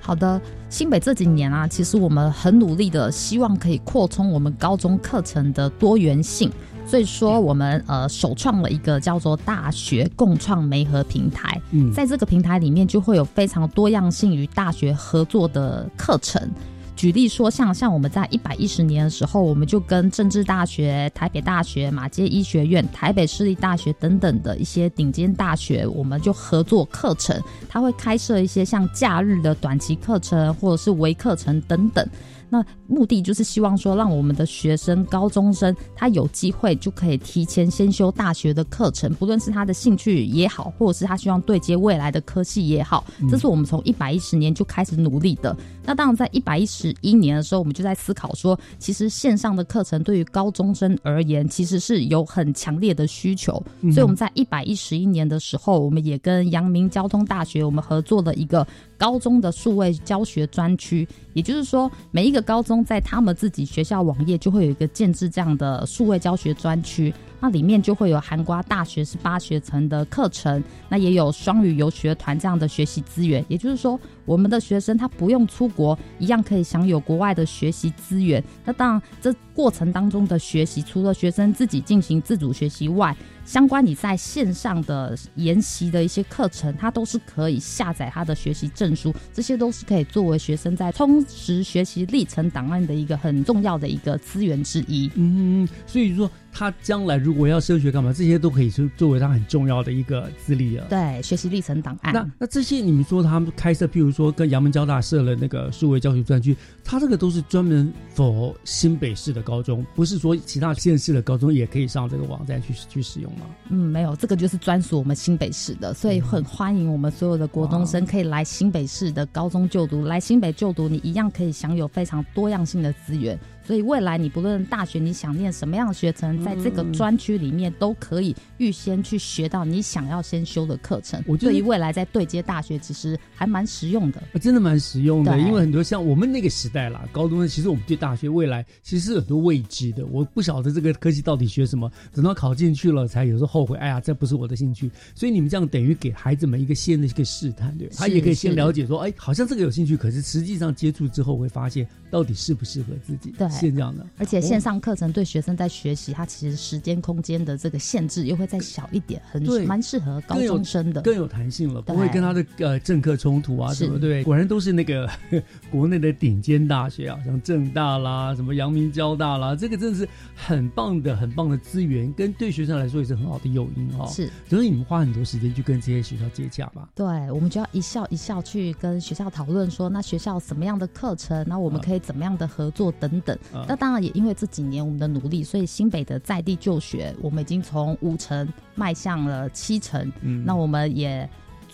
[0.00, 6.50] 好的，新北这几年啊，其实我们很努力的，希望可以扩充我们高中课程的多元性。
[6.88, 11.60] 所以说，我们呃首创了一个叫做“大学共创媒合平台”。
[11.70, 16.50] 嗯，在这个平台里面，就会有非常多样性与大学合作的课程。
[16.96, 27.38] 举例说，像像我们在一百一十年的时候，我们就跟政治大学、台北大学、马街医学院、台北市立大学等等的一些顶尖大学，我们就合作课程。
[27.68, 32.08] 它会开设一些像假日的短期课程，或者是微课程等等。
[32.50, 45.56] 那目的就是希望说，让我们的学生、高中生他有机会就可以提前先修大学的课程，不论是他的兴趣也好，或者是他希望对接未来的科系也好，这是我们从一百一十年就开始努力的。
[45.88, 53.54] 那当然，在一百一十一年的时候，我们就在思考说，其实线上的课程对于高中生而言，其实是有很强烈的需求。
[53.90, 58.66] 所以我们在一百一十一年的时候，我们也跟阳明交通大学我们合作了一个
[58.98, 73.42] 高中的数位教学专区，也就是说，每一个高中在他们自己学校网页就会有一个建制这样的数位教学专区，那里面就会有韩瓜大学是八学程的课程，那也有双语游学团这样的学习资源。
[73.48, 78.42] 也就是说，我们的学生他不用出国，一样可以享有国外的学习资源。
[78.64, 95.10] 那当然，这过程当中的学习，除了学生自己进行自主学习外，相关你在线上的研习的一些课程，它都是可以下载他的学习证书，这些都是可以作为学生在充实学习历程档案的一个很重要的一个资源之一。
[95.14, 100.84] 嗯，所以说他将来如果要升学干嘛，这些都可以是作为他很重要的一个资历了。
[100.90, 102.12] 对，学习历程档案。
[102.12, 113.46] 那那这些你们说他们开设，譬如说跟阳门交大设了那个数位教学专区，他这个都是专门否新北市的高中，不是说其他县市的高中也可以上这个网站去去使用吗？
[113.68, 123.38] 嗯，没有，这个就是专属我们新北市的，所以很欢迎我们所有的国中生可以来新北市的高中就读，来新北就读，你一样可以享有非常多样性的资源。
[123.68, 131.22] 所以未来你不论大学你想念什么样的学程，在这个专区里面都可以预先去学到你想要先修的课程。
[131.26, 135.38] 我对于未来在对接大学其实还蛮实用的，真的蛮实用的。
[135.38, 140.06] 因为很多像我们那个时代啦，高中其实我们对大学未来其实是很多未知的。
[140.06, 144.90] 我不晓得这个科技到底学什么，等到考进去了才有时候后悔，哎呀，这不是我的兴趣。
[145.14, 154.06] 所以你们这样等于给孩子们一个先的一个试探，对吧，他也可以先了解说，哎，好像这个有兴趣，可是实际上接触之后会发现到底适不适合自己，对是这样的。
[154.18, 164.22] 而且线上课程对学生在学习，它其实时间空间的这个限制又会再小一点，很对蛮适合高中生的，更有弹性了，不会跟他的呃政课冲突啊，是什么对？
[164.24, 165.08] 果然都是那个
[165.70, 174.06] 国内的顶尖大学啊，像正大啦，什么阳明交大啦，这个真的是很棒的、很棒的资源，跟对学生来说也是很好的诱因哦。
[174.08, 176.88] 是，所以你们花很多时间去跟这些学校接洽吧。
[176.94, 183.36] 对，我们就要一校一校去跟学校讨论说，那学校什么样的课程，那我们可以怎么样的合作等等。
[183.52, 190.12] 啊那当然也因为这几年我们的努力，所以新北的在地就学，我们已经从五成迈向了七成。
[190.22, 191.28] 嗯那我们也。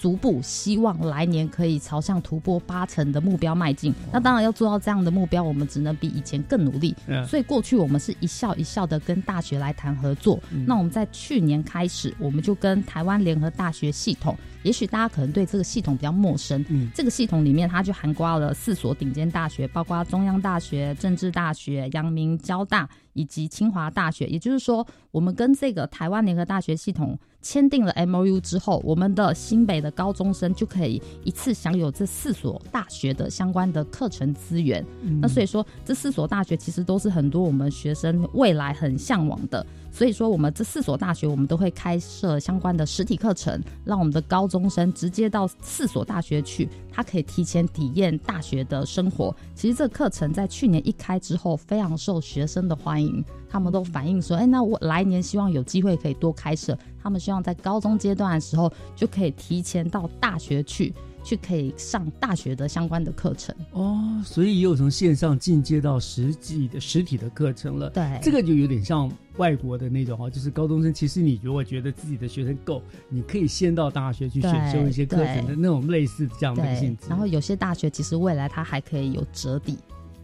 [0.04, 3.90] 逐步希望来年可以朝向突破八成的目标迈进。
[4.12, 6.94] 那当然要做到这样的目标，我们只能比以前更努力。
[7.06, 10.38] 嗯所以过去我们是一校一校的跟大学来谈合作。
[10.52, 16.62] 嗯那我们在去年开始，我们就跟台湾联合大学系统，也许大家可能对这个系统比较陌生。
[16.68, 24.26] 嗯这个系统里面它就涵盖了四所顶尖大学，包括中央大学、政治大学、阳明交大以及清华大学。
[24.26, 34.84] 也就是说，我们跟这个台湾联合大学系统签订了 M O U 之后，我们的新北的高中生就可以一次享有这四所大学的相关的课程资源。
[35.20, 39.64] 那所以说，这四所大学其实都是很多我们学生未来很向往的。
[39.94, 49.32] 所以说，我们这四所大学，我们都会开设相关的实体课程，让我们的高中生直接到四所大学去，他可以提前体验大学的生活。
[49.54, 60.92] 其实这课程在去年一开之后，非常受学生的欢迎，他们都反映说：“哎，那我来年希望有机会可以多开设。”他们希望在高中阶段的时候就可以提前到大学去。
[61.24, 67.88] 去可以上大学的相关的课程哦，所以也有从线上进阶到实际的实体的课程了。
[67.90, 77.06] 对这个就有点像外国的那种哈，就是高中生，其实你如果觉得自己的学生够，你可以先到大学去选修一些课程的那种类似这样的性质。
[77.08, 79.78] 然后有些大学其实未来它还可以有折抵，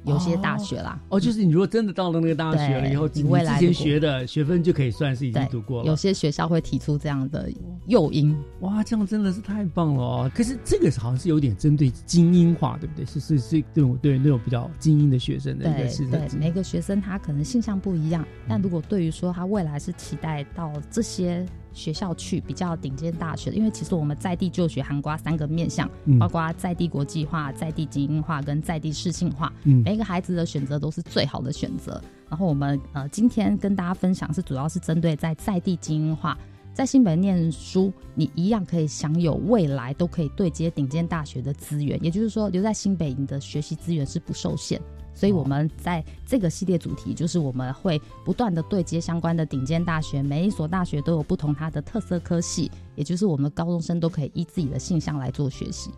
[0.05, 1.01] 有些大学啦。
[1.09, 5.87] 哦，就是你如果真的到了那个大学了以后，你未来之前学的学分就可以算是已经读过了。
[5.87, 7.51] 有些学校会提出这样的
[7.87, 8.37] 诱因。
[8.61, 10.31] 哇，这样真的是太棒了哦！
[10.35, 13.05] 可是这个好像是有点针对精英化，对不对？
[13.05, 21.45] 是是是，对我对那种比较精英的学生的一个对是对，每个学生他可能性向不一样，但如果对于说他未来是期待到这些
[21.81, 32.01] 学校去比较顶尖大学，因为其实我们在地就学涵盖三个面向，嗯包括在地国际化、在地精英化跟在地适性化，嗯每一个孩子的选择都是最好的选择。
[32.29, 36.37] 然后我们呃今天跟大家分享是主要是针对在在地精英化。
[36.73, 41.99] 在新北念书，你一样可以享有未来都可以对接顶尖大学的资源。
[42.03, 44.81] 也就是说，留在新北，你的学习资源是不受限。
[45.15, 55.91] 所以我们在这个系列主题，就是我们会不断的对接相关的顶尖大学，每一所大学都有不同它的特色科系，也就是我们的高中生都可以依自己的性向来做学习。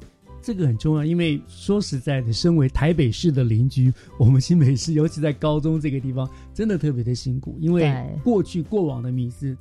[0.45, 8.19] 这个很重要，因为说实在的，身为台北市的邻居，我们新北市，尤其在高中这个地方，真的特别的辛苦，因为对。
[8.25, 9.57] 过去过往的迷思，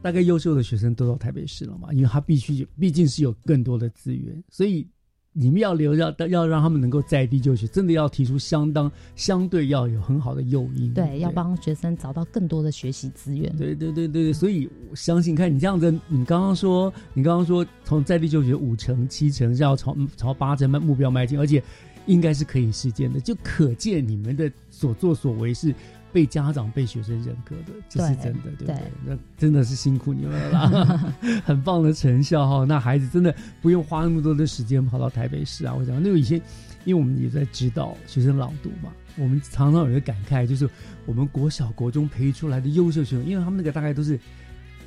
[0.00, 4.88] 大概优秀的学生都到台北市了嘛，因为他必须毕竟是有更多的资源，所以
[5.34, 13.50] 你们要留要要让他们能够在地就学，真的要提出相当相对要有很好的诱因，对，要帮学生找到更多的学习资源。
[13.56, 21.62] 对对对对对，所以我相信，看你这样子，你刚刚说，你刚刚说从在地就学五成、七成是要朝朝八成目标迈进，而且
[22.04, 25.74] 应该是可以实践的，就可见你们的所作所为是
[26.12, 28.76] 被家长、被学生认可的，这是真的，对不对对？
[29.06, 32.64] 那真的是辛苦你们了啦， 很棒的成效哈。
[32.68, 35.74] 那孩子真的不用花那么多的时间跑到台北市啊。
[35.74, 36.40] 我想，那个以前，
[36.84, 40.68] 因为我们也在指导学生朗读嘛，我们常常有一个感慨，就是
[41.06, 44.18] 我们国小、国中培育出来的优秀学生，因为他们那个大概都是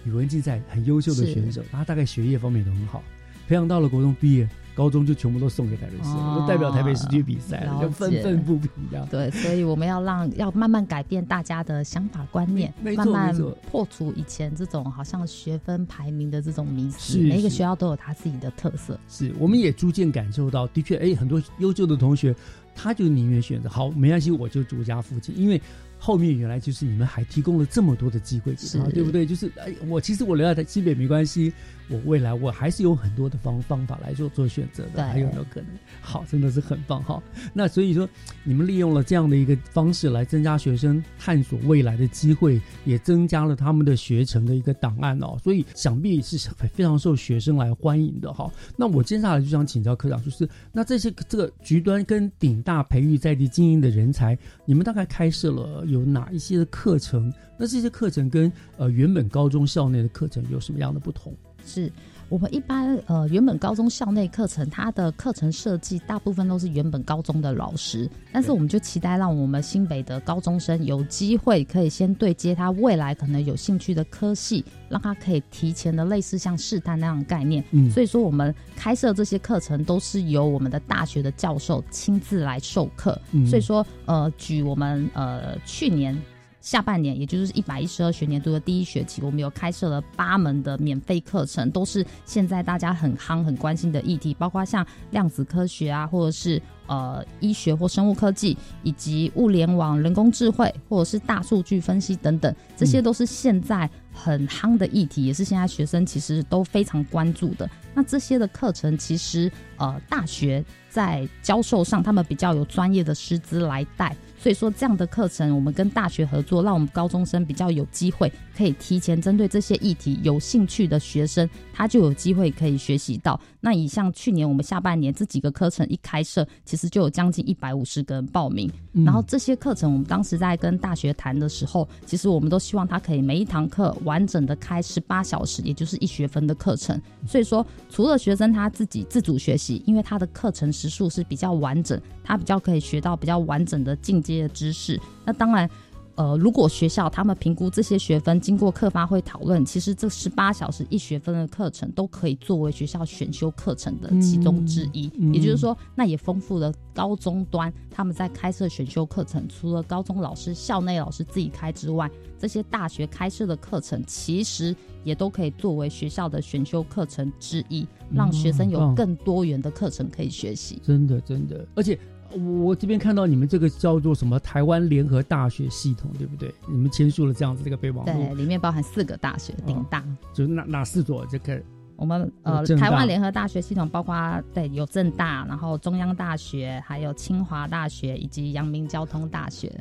[0.06, 3.04] 语文竞赛很优秀的选手，他大概学业方面都很好，
[3.48, 4.48] 培养到了国中毕业。
[4.76, 9.08] 高中就全部都送给台北市，哦都代表台北市去比赛了，就愤愤不平这样。
[9.10, 13.36] 对，所以我们要让要慢慢改变大家的想法观念，慢慢
[13.72, 17.14] 破除以前这种好像学分排名的这种迷思。
[17.14, 19.00] 是每一个学校都有他自己的特色。
[19.08, 22.36] 是，我们也逐渐感受到，的确，哎，很多优秀的同学，
[22.76, 25.62] 他就宁愿选择好，没关系，我就住家附近，因为
[25.98, 29.26] 后面原来就是你们还提供了这么多的机会给他，是对不对？
[29.26, 31.54] 就是哎，我其实我留在西北没关系，
[31.90, 35.70] 我未来我还是有很多的方方法来做做选择的，还有没有可能？
[36.02, 37.22] 好，真的是很棒哈。
[37.54, 38.08] 那所以说，
[38.44, 46.38] 你们利用了这样的一个方式来增加学生探索未来的机会，也增加了他们的学程的一个档案哦，所以想必是
[46.72, 48.52] 非常受学生来欢迎的哈。
[48.76, 57.32] 那我接下来就想请教科长，就是那这些这个局端跟顶大培育在地精英的人才，你们大概开设了有哪一些的课程？
[57.58, 61.34] 那这些课程跟呃原本高中校内的课程有什么样的不同？
[61.66, 61.92] 是
[62.28, 77.64] 我们一般呃原本高中校内课程，它的课程设计大部分都是原本高中的老师，但是我们就期待让我们新北的高中生有机会可以先对接他未来可能有兴趣的科系，让他可以提前的类似像试探那样的概念。
[77.72, 83.20] 嗯所以说我们开设这些课程都是由我们的大学的教授亲自来授课。
[83.32, 86.20] 嗯所以说呃举我们呃去年。
[86.66, 107.70] 下半年，也就是一百一十二学年度的第一学期，我们有开设了八门的免费课程，都是现在大家很夯、很关心的议题，包括像量子科学啊，或者是呃医学或生物科技，以及物联网、人工智慧，或者是大数据分析等等，这些都是现在很夯的议题，也是现在学生其实都非常关注的。
[107.94, 114.18] 那这些的课程，其实呃大学在教授上，他们比较有专业的师资来带。
[114.46, 123.42] 所以说，这样的课程我们跟大学合作，让我们高中生比较有机会，可以提前针对这些议题有兴趣的学生，他就有机会可以学习到。
[123.60, 128.72] 那以像去年我们下半年这几个课程一开设，其实就有将近一百五十个人报名。
[128.94, 137.02] 嗯然后这些课程，我们当时在跟大学谈的时候，其实我们都希望他可以每一堂课完整的开十八小时，也就是一学分的课程。
[137.28, 145.00] 所以说，除了学生他自己自主学习，因为他的课程时数是比较完整，他比较可以学到比较完整的进阶的知识。
[145.26, 145.70] 那当然。
[146.18, 155.12] 呃，如果学校他们评估这些学分，经过课发会讨论，其实这十八小时一学分的课程都可以作为学校选修课程的其中之一。
[155.18, 162.10] 嗯也就是说，那也丰富了高中端他们在开设选修课程，除了高中老师、校内老师自己开之外，
[162.40, 164.74] 这些大学开设的课程其实
[165.04, 170.82] 也都可以作为学校的选修课程之一，让学生有嗯更多元的课程可以学习。
[170.82, 172.00] 真的真的，而且
[172.36, 176.54] 我这边看到你们这个叫做什么台湾联合大学系统，对不对？
[176.68, 180.04] 你们签署了这样子这个备忘录，对，里面包含四个大学，顶大。
[180.34, 181.62] 就是哪哪四所这个？
[181.98, 189.72] 我们呃台湾联合大学系统包括对有政大，然后中央大学，还有清华大学以及阳明交通大学，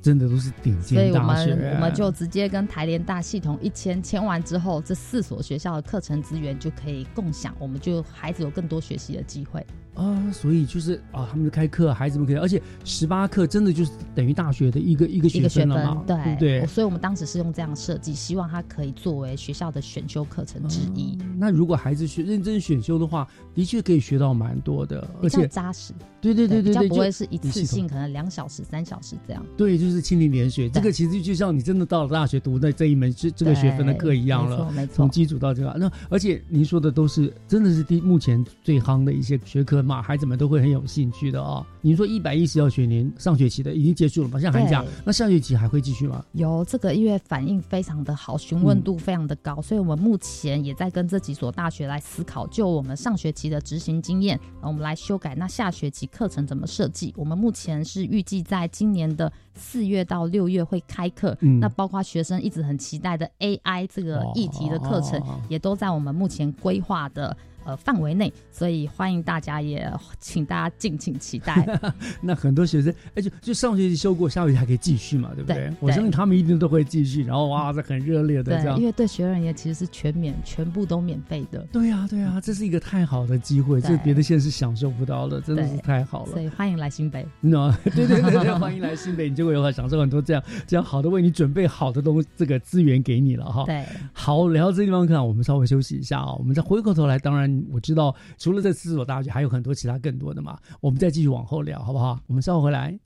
[0.00, 9.62] 真的都是顶尖所以我们我们就直接跟台联大系统一签，签完之后，这四所学校的课程资源就可以共享，我们就孩子有更多学习的机会。
[9.94, 16.66] 啊，所以就是啊，他们就开课，孩子们可以，而且十八课真的就是等于大学的一个一个学分分了嘛，对不对？
[16.66, 25.92] 所以我们当时是用这样设计，希望它可以作为学校的选修课程之一，那如果孩子学认真选修的话，的确可以学到蛮多的，而且扎实。
[26.22, 29.44] 对对对对对，比较不会是一次性，可能两小时、三小时这样。
[29.56, 35.76] 对，就是亲临连学，这个其实就像你真的到了大学读的这一门这这个学分的课一样了没错没，错从基础到这个。
[35.76, 41.64] 那而且您说的都是真的是第目前最夯的一些学科嘛，孩子们都会很有兴趣的哦。
[41.80, 44.38] 你说一百一十二学年上学期的已经结束了嘛？
[44.40, 46.24] 像寒假，那下学期还会继续吗？
[46.32, 57.12] 有这个，因为反应非常的好，询问度非常的高，所以我们目前也在跟这几所大学来思考，就我们上学期的执行经验，然后我们来修改那下学期课程怎么设计。
[57.16, 71.66] 我们目前是预计在今年的四月到六月会开课，嗯那包括学生一直很期待的 AI 这个议题的课程，哦也都在我们目前规划的呃范围内，所以欢迎大家也请大家敬请期待。
[72.20, 75.68] 那很多学生，哎，就就上学期修过，下学期还可以继续嘛，对不对？
[75.68, 78.84] 对我相信他们一定都会继续，然后哇，这很热烈的这，样因。
[78.84, 81.60] 为对学人也其实是全免，全部都免费的。
[81.72, 86.40] 对呀、对呀、这是一个太好的机会，这别的县是享受不到的，真的是太好了所。
[86.40, 87.26] 以欢迎来新北。
[87.40, 93.64] 那、对对对对， 欢迎来新北，你就会有享受很多这样这样好的为你准备好的东西，这个资源给你了哈。
[93.64, 97.18] 对，好，聊到这地方看，我们稍微休息一下啊，我们再回过头来。
[97.18, 102.18] 当然，我知道除了这四所大学，还有很多其他更多的嘛，我们再继续往后聊，好不好？
[102.26, 102.98] 我们稍后回来。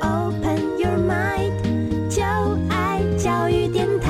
[0.00, 2.22] Open your mind，就
[2.68, 4.08] 爱教育电台。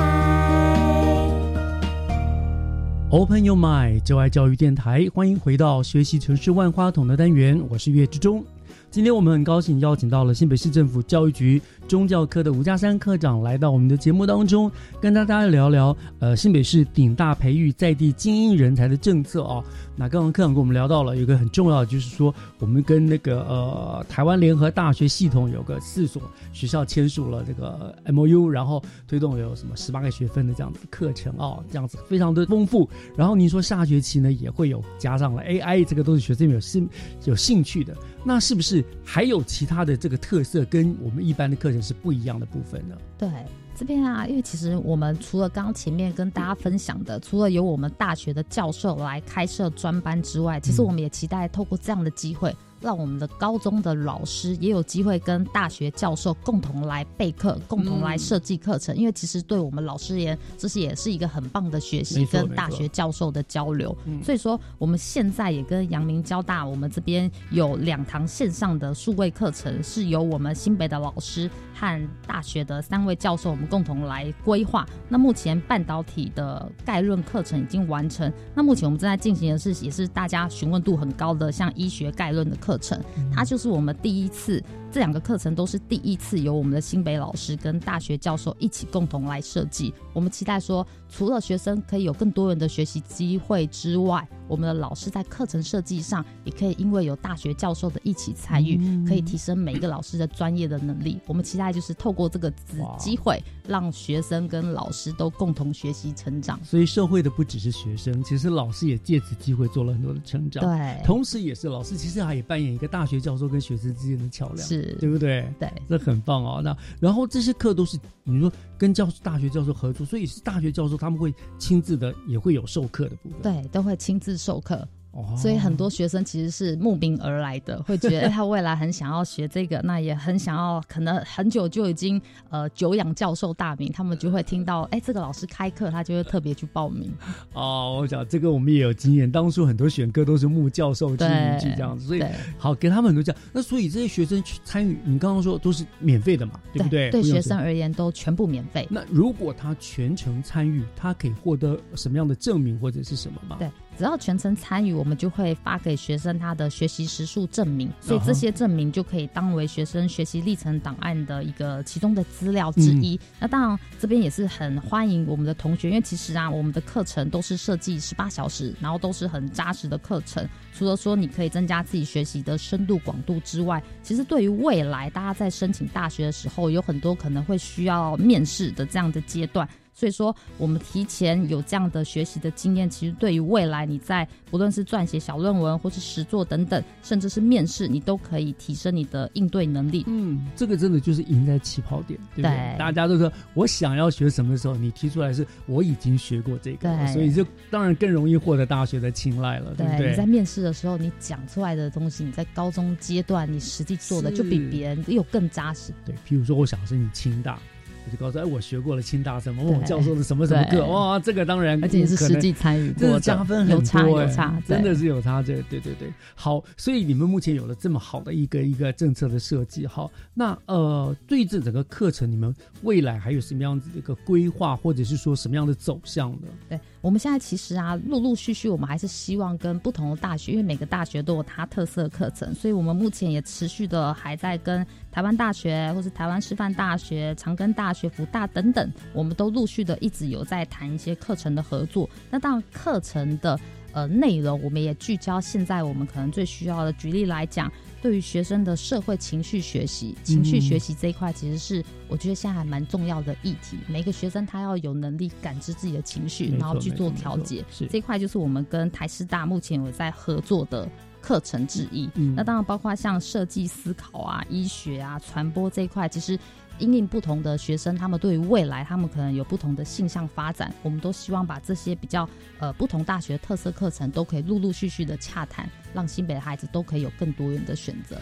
[3.10, 8.44] Open Your Mind，就爱教育电台，欢迎回到学习城市万花筒的单元，我是岳志忠。
[8.90, 14.70] 今天我们很高兴邀请到了新北市政府教育局中教科的吴家山科长来到我们的节目当中，
[15.00, 19.62] 跟大家聊聊呃新北市顶大培育在地精英人才的政策哦。
[19.94, 26.20] 那刚刚科长跟我们聊到了有一个很重要的，就是说我们跟那个呃台湾联合大学系统有个四所
[26.52, 32.88] 学校签署了这个 M O U，然后推动有什么十八个学分的这样子课程哦，这样子非常的丰富。
[33.16, 36.88] 然后您说下学期呢也会有加上了 AI，这个都是学生有兴
[37.24, 37.96] 有兴趣的。
[38.22, 42.96] 那是不是还有其他的这个特色跟我们一般的课程是不一样的部分呢？
[43.18, 43.28] 对，
[43.74, 58.96] 这边啊，因为其实我们除了刚刚前面跟大家分享的，除了有我们大学的教授来开设专班之外，其实我们也期待透过这样的机会，让我们的高中的老师也有机会跟大学教授共同来备课，共同来设计课程。
[58.96, 63.96] 因为其实对我们老师而言，这是也是一个很棒的学习跟大学教授的交流。
[64.06, 74.86] 嗯所以说，我们现在也跟阳明交大，我们这边有两堂线上的数位课程，是由我们新北的老师和大学的三位教授，我们共同来规划。
[75.08, 83.00] 那目前半导体的概论课程已经完成，那目前我们正在进行的是，也是大家询问度很高的，像医学概论的课程，
[83.32, 84.62] 它就是我们第一次。
[84.92, 89.94] 这两个课程都是第一次由我们的新北老师跟大学教授一起共同来设计。
[90.12, 101.20] 我们期待说，除了学生可以有更多元的学习机会之外，我们的老师在课程设计上也可以因为有大学教授的一起参与，嗯可以提升每一个老师的专业的能力。
[101.28, 106.58] 我们期待就是透过这个机机会，让学生跟老师都共同学习成长。
[106.64, 110.64] 所以社会的不只是学生，其实老师也借此机会做了很多的成长。
[110.64, 115.52] 对同时也是老师，其实他也扮演一个大学教授跟学生之间的桥梁，是对不对？
[115.58, 116.60] 对，这很棒哦。
[116.62, 123.42] 那然后这些课都是你说跟教大学教授合作，所以是大学教授他们会亲自的也会有授课的部分。
[123.42, 124.86] 对，都会亲自授课。
[125.12, 137.12] 哦所以很多学生其实是慕名而来的，会觉得、 哎他未来很想要学这个，那也很想要，可能很久就已经呃久仰教授大名，他们就会听到哎、这个老师开课，他就会特别去报名。
[137.52, 142.24] 哦，我想这个我们也有经验，当初很多选课都是慕教授之名去这样子，所以
[142.56, 143.42] 好给他们很多这样。
[143.52, 147.10] 那所以这些学生去参与，你刚刚说都是免费的嘛，对不对？
[147.10, 148.86] 对学生而言都全部免费。
[148.90, 153.56] 那如果他全程参与，他可以获得什么样的证明或者是什么吗？
[153.58, 153.68] 对，
[154.00, 163.16] 只要全程参与，我们就会发给学生他的学习时数证明，所以这些证明就可以当为学生学习历程档案的一个其中的资料之一。
[163.16, 170.48] 嗯那当然，这边也是很欢迎我们的同学，因为其实啊，我们的课程都是设计十八小时，然后都是很扎实的课程。
[170.72, 179.68] 除了说你可以增加自己学习的深度广度之外，其实对于未来大家在申请大学的时候，有很多可能会需要面试的这样的阶段。
[179.92, 190.04] 所以说，我们提前有这样的学习的经验，其实对于未来你在不论是撰写小论文，或是实作等等，甚至是面试，你都可以提升你的应对能力。
[190.06, 192.50] 嗯，这个真的就是赢在起跑点，对不对？
[192.50, 200.10] 对大家都说我想要学什么的时候，你提出来是我已经学过这个，对所以就当然更容易获得大学的青睐了，对不对？
[200.10, 205.92] 你在面试的时候，你讲出来的东西，你在高中阶段你实际做的就比别人又更扎实。
[206.06, 207.58] 对，譬如说我想申请清大。
[208.06, 215.42] 我就告诉，哎，我学过了清大什么某教授的什么什么课，哇，这个当然而且也是实际参与过这的是加分很多、有差有哎差真的是有差。
[215.42, 226.48] 这对对对，好，所以你们目前有了这么好的一个一个政策的设计，好，那呃，对这整个课程，你们未来还有什么样子的一个规划，或者是说什么样的走向呢？
[226.68, 242.08] 对我们现在其实啊，陆陆续续我们还是希望跟不同的大学，因为每个大学都有它特色的课程，所以我们目前也持续的还在跟台湾大学或是台湾师范大学、长庚大学、福大等等，我们都陆续的一直有在谈一些课程的合作。
[242.30, 243.58] 那当然，课程的
[243.92, 246.92] 呃内容我们也聚焦现在我们可能最需要的。
[246.94, 247.70] 举例来讲，
[248.02, 253.78] 对于学生的社会情绪学习、情绪学习这一块，其实是我觉得现在还蛮重要的议题。
[253.86, 257.86] 每个学生他要有能力感知自己的情绪，然后去做调节是。
[257.86, 260.88] 这一块就是我们跟台师大目前有在合作的。
[261.22, 266.38] 课程之一，嗯那当然包括像设计思考啊、医学啊、传播这一块，其实
[266.80, 272.28] 因应不同的学生，他们对于未来他们可能有不同的性向发展，我们都希望把这些比较
[272.58, 278.16] 呃不同大学特色课程都可以陆陆续续的洽谈，让新北的孩子都可以有更多元的选择。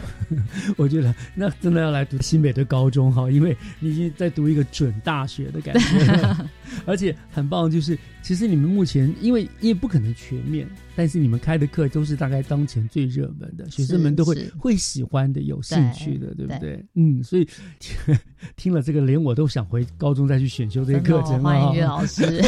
[0.77, 6.37] 我觉得那真的要来读新北的高中哈，因为你已经在读一个准大学的感觉，
[6.89, 10.67] 而且很棒，就是其实你们目前因为因为不可能全面，
[10.97, 16.59] 但是你们开的课都是大概当前最热门的，学生们都会会喜欢的、有兴趣的，对不对？
[16.59, 16.85] 对？
[16.95, 17.47] 嗯，所以
[18.57, 22.23] 听了这个，连我都想回高中再去选修这个课程欢迎啊岳老师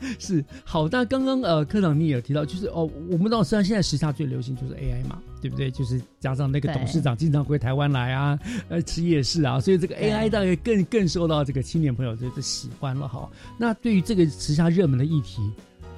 [0.18, 5.70] 是好，那刚刚呃科长你也有提到，就是哦，我们知道虽然现在时下最流行就是 AI 嘛，对不对？
[5.70, 8.38] 就是加上那个董事长经常回台湾来啊，
[8.68, 13.28] 呃吃夜市啊，所以这个 AI 大概更更受到这个青年朋友的的喜欢了哈。
[13.58, 15.40] 那对于这个时下热门的议题，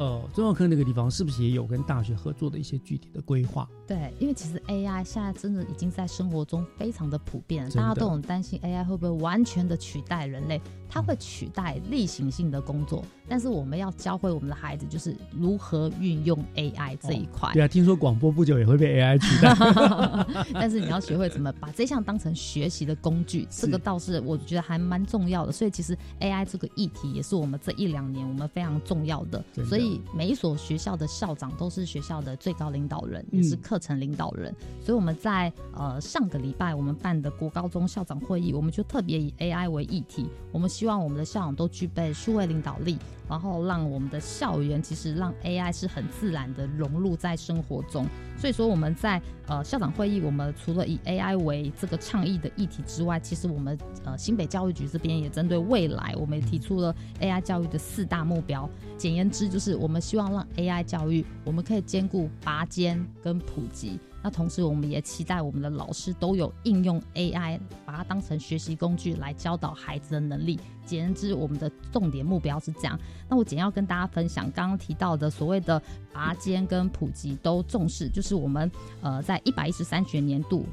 [0.02, 3.68] 呃，中药科那个地方是不是也有跟大学合作的一些具体的规划？
[3.86, 17.52] 对，因为其实 AI 现在真的已经在生活中非常的普遍，大家都很担心 AI 会不会完全的取代人类，它会取代例行性的工作，但是我们要教会我们的孩子就是如何运用 AI 这一块。
[17.52, 19.54] 对啊，听说广播不久也会被 AI 取代。
[20.52, 25.52] 但是你要学会怎么把这项当成学习的工具，这个倒是我觉得还蛮重要的。
[25.52, 34.54] 所以其实 AI 这个议题也是我们这一两年我们非常重要的所以每一所学校的校长都是学校的最高领导人，嗯也是课程领导人。
[34.80, 42.96] 所以我们在呃上个礼拜我们办的国高中校长会议，我们就特别以 AI 为议题，我们希望我们的校长都具备数位领导力，
[43.32, 48.06] 然后让我们的校园其实让 AI 是很自然的融入在生活中。
[48.36, 58.68] 所以说我们在呃校长会议，我们除了以 AI 为这个倡议的议题之外，其实我们呃新北教育局这边也针对未来，我们也提出了 AI 教育的四大目标。
[58.98, 63.98] 简言之，就是我们希望让 AI 教育，我们可以兼顾拔尖跟普及。
[64.22, 70.58] 那同时，我们也期待我们的老师都有应用 AI，把它当成学习工具来教导孩子的能力。
[70.86, 72.98] 简言之，我们的重点目标是这样。
[73.28, 78.70] 那我简要跟大家分享刚刚提到的所谓的拔尖跟普及都重视，就是我们
[79.00, 80.64] 呃在一百一十三学年度。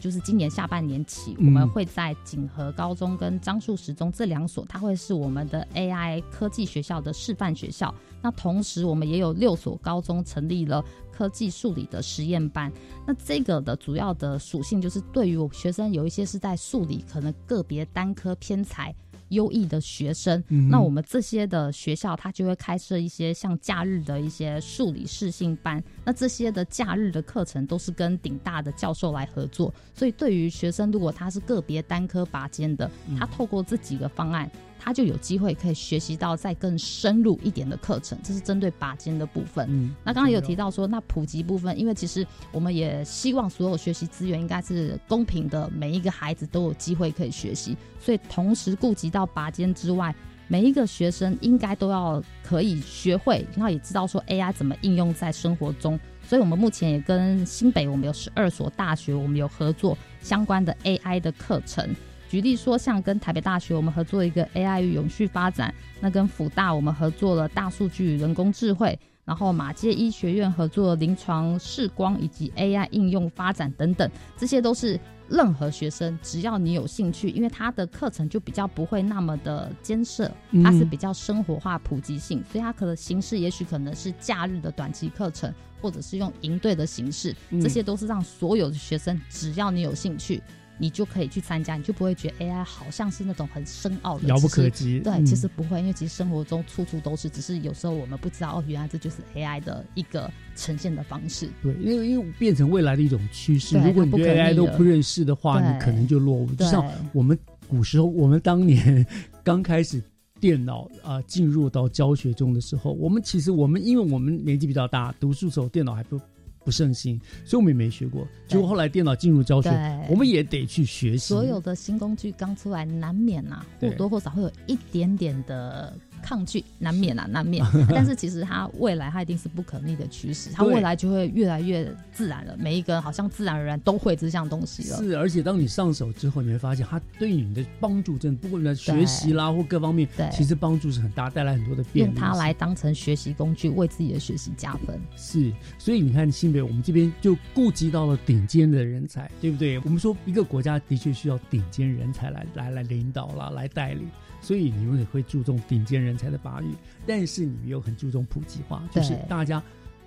[0.00, 7.94] 就是今年下半年起，嗯我们会在锦和高中跟樟树十中这两所，它会是我们的 AI 科技学校的示范学校。
[8.20, 10.84] 那同时，我们也有六所高中成立了
[11.14, 12.72] 科技数理的实验班。
[13.06, 18.94] 那这个的主要的属性就是，对于我学生有一些是在数理可能个别单科偏才。
[19.30, 25.82] 优异的学生，嗯那我们这些的学校，它就会开设一些像假日的一些数理试性班。
[26.04, 34.48] 那这些的假日的课程都是跟顶大的教授来合作，所以对于学生，如果他是个别单科拔尖的，嗯他透过这几个方案，
[34.84, 38.18] 他就有机会可以学习到再更深入一点的课程。
[38.22, 39.66] 这是针对拔尖的部分。
[39.70, 50.14] 嗯那刚刚有提到说，那普及部分，因为其实我们也希望所有学习资源应该是公平的，每一个孩子都有机会可以学习，所以同时顾及到拔尖之外。
[50.46, 55.98] 每一个学生应该都要可以学会，然后也知道说 AI 怎么应用在生活中。
[56.22, 61.96] 所以，我们目前也跟新北，我们有十二所大学，我们有合作相关的 AI 的课程。
[62.34, 68.92] 举例说，像跟台北大学，我们合作一个 AI 与永续发展；那跟辅大，我们合作了大数据与人工智慧；
[69.24, 80.28] 然后马街医学院合作了临床视光以及 AI 应用发展等等，这些都是任何学生只要你有兴趣，因为他的课程就比较不会那么的艰涩，
[80.64, 90.42] 它是嗯比较生活化、普及性，所以它可能形式也许可能是假日的短期课程，或者是用营队的形式，嗯这些都是让所有的学生只要你有兴趣。
[90.78, 101.48] 你就可以去参加，你就不会觉得 AI 好像是那种很深奥的，遥不可及对，嗯其实不会，因为其实生活中处处都是，只是有时候我们不知道哦，原来这就是 AI 的一个呈现的方式。
[101.62, 103.78] 对，因为因为变成未来的一种趋势。
[103.78, 106.46] 如果你对 AI 都不认识的话，你可能就落伍。
[106.54, 109.06] 就像我们古时候，我们当年
[109.42, 110.02] 刚开始
[110.40, 116.20] 电脑啊、进入到教学中的时候，我们其实我们因为我们年纪比较大，读书时候电脑还不
[116.64, 118.26] 不胜心，所以我们也没学过。
[118.48, 121.28] 结果后来电脑进入教学对，我们也得去学习。
[121.34, 127.64] 所有的新工具刚出来，难免呐、或多或少会有一点点的抗拒，难免啊，难免。
[127.88, 132.56] 但是其实它未来它一定是不可逆的趋势，它未来就会越来越自然了。
[132.58, 134.96] 每一个人好像自然而然都会这项东西了。
[134.96, 142.12] 是，而且当你上手之后，你会发现它对你的帮助真的，不管是学习啦或各方面，对其实帮助是很大，带来很多的便利。
[142.12, 145.00] 用它来当成学习工具，为自己的学习加分。
[145.16, 149.78] 是，所以你看新北，我们这边就顾及到了顶尖的人才，对不对？
[149.80, 154.08] 我们说一个国家的确需要顶尖人才来来来领导啦，来带领，
[154.44, 156.66] 所以你们也会注重顶尖人才的发育，
[157.06, 159.62] 但是你们又很注重普及化，就是大家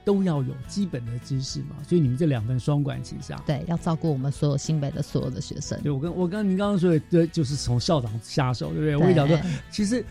[0.06, 3.36] 都要有基本的知识嘛，所以你们这两份双管齐下。
[3.48, 5.82] 对，要照顾我们所有新北的所有的学生。
[5.82, 8.92] 对我跟我刚您刚刚说的，对就是从校长下手，对不对？
[8.92, 9.38] 对我也讲说，
[9.72, 10.06] 其实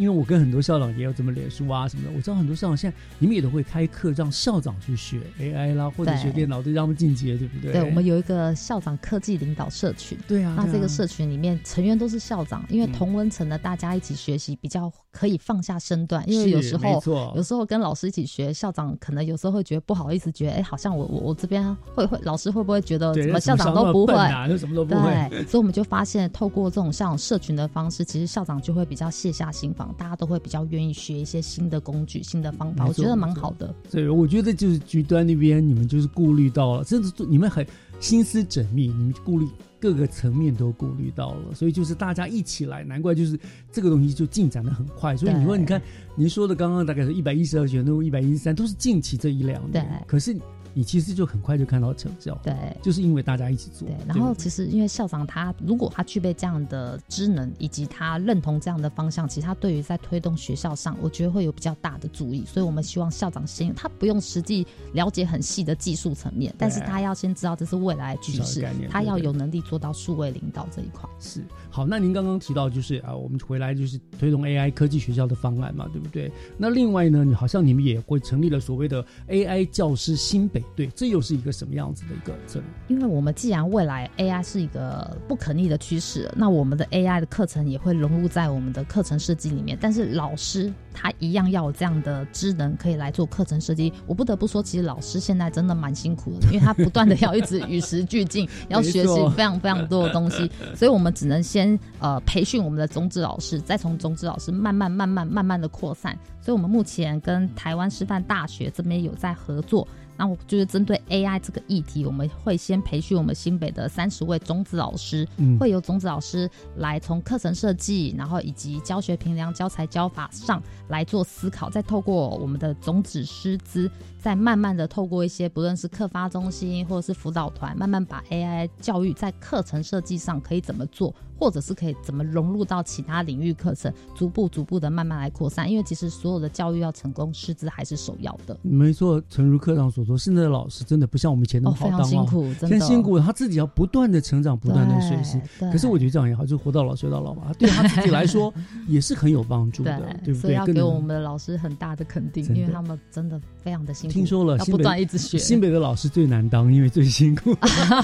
[0.00, 7.72] 因为我跟很多校长也有怎么脸书啊什么的，我知道很多校长现在你们也都会开课让校长去学 AI 啦，或者对学电脑，对，让他们进阶，对不对？
[7.72, 10.16] 对，我们有一个校长科技领导社群。
[10.26, 16.26] 对啊那这个社群里面成员都是校长，因为嗯同温层的大家一起学习，比较可以放下身段。
[16.26, 24.14] 因为有时是没候错有时候跟老师一起学，校长可能有时候会觉得不好意思，觉得哎，好像我我我这边会会老师会不会觉得对怎么校长都不会
[24.48, 33.74] 就 什么都不会对，所以我们就发现，透过这种校长社群的方式，其实校长就会比较卸下心防，大家都会比较愿意学一些新的工具、新的方法，我觉得蛮好的。
[33.90, 37.66] 对，我觉得就是局端那边你们就是顾虑到了，甚至你们很
[37.98, 39.46] 心思缜密，你们顾虑
[39.78, 43.38] 各个层面都顾虑到了，所以就是大家一起来，难怪就是
[43.72, 45.16] 这个东西就进展的很快。
[45.16, 45.80] 所以你说，你看
[46.14, 50.36] 您说的刚刚大概是一百一十二学都一百一十三，都是近期这一两年，对可是
[50.74, 62.44] 你其实就很快就看到成效，对，就是因为大家一起做，对，然后其实因为校长他如果他具备这样的职能，以及他认同这样的方向，其实他对于在推动学校上，我觉得会有比较大的注意。
[62.44, 71.08] 所以我们希望校长先，他不用实际了解很细的技术层面，但是他要先知道这是未来的趋势他要有能力做到数位领导这一块。
[71.18, 76.30] 是好，那您刚刚提到就是啊，我们回来就是推动 AI 科技学校的方案嘛，对不对？
[76.58, 82.96] 那另外呢，你好像你们也会成立了所谓的 AI 教师新北队，这又是一个什么样子的一个策略？
[82.96, 89.78] 因为我们既然未来 AI 是一个不可逆的趋势，那我们的 AI 的课程也会融入在我们的课程设计里面。
[89.80, 93.92] 但是老师他一样要有这样的职能，可以来做课程设计。
[94.06, 101.59] 我不得不说，其实老师现在真的蛮辛苦的，因为他不断的要一直与时俱进， 要学习非常非常多的东西，所以我们只能先
[101.98, 106.18] 呃培训我们的种子老师，再从种子老师慢慢慢慢慢慢的扩散。
[106.40, 109.86] 所以我们目前跟台湾师范大学这边有在合作。
[110.16, 135.68] 那我就是针对 AI 这个议题，我们会先培训我们新北的三十位种子老师，嗯会由种子老师来从课程设计，然后以及教学评量、教材教法上来做思考，再透过我们的种子师资，再慢慢的透过一些不论是课发中心或者是辅导团，慢慢把 AI 教育在课程设计上可以怎么做，或者是可以怎么融入到其他领域课程，逐步逐步的慢慢来扩散。
[135.70, 138.54] 因为其实所有的教育要成功，师资还是首要的。
[138.60, 145.40] 没错，诚如课长所说，现在的老师真的不像我们以前那么好当、哦非常 辛苦真的辛苦，他自己要不断的成长，不断的学习。
[145.72, 148.52] 可是我觉得这样也好，就活到老学到老嘛，对他自己来说
[148.86, 150.40] 也是很有帮助的， 对不对？
[150.40, 154.12] 所以要给我们的老师很大的肯定，因为他们真的非常的辛苦。
[154.12, 155.38] 听说了，要不断一直学。
[155.38, 157.56] 新北的老师最难当，因为最辛苦，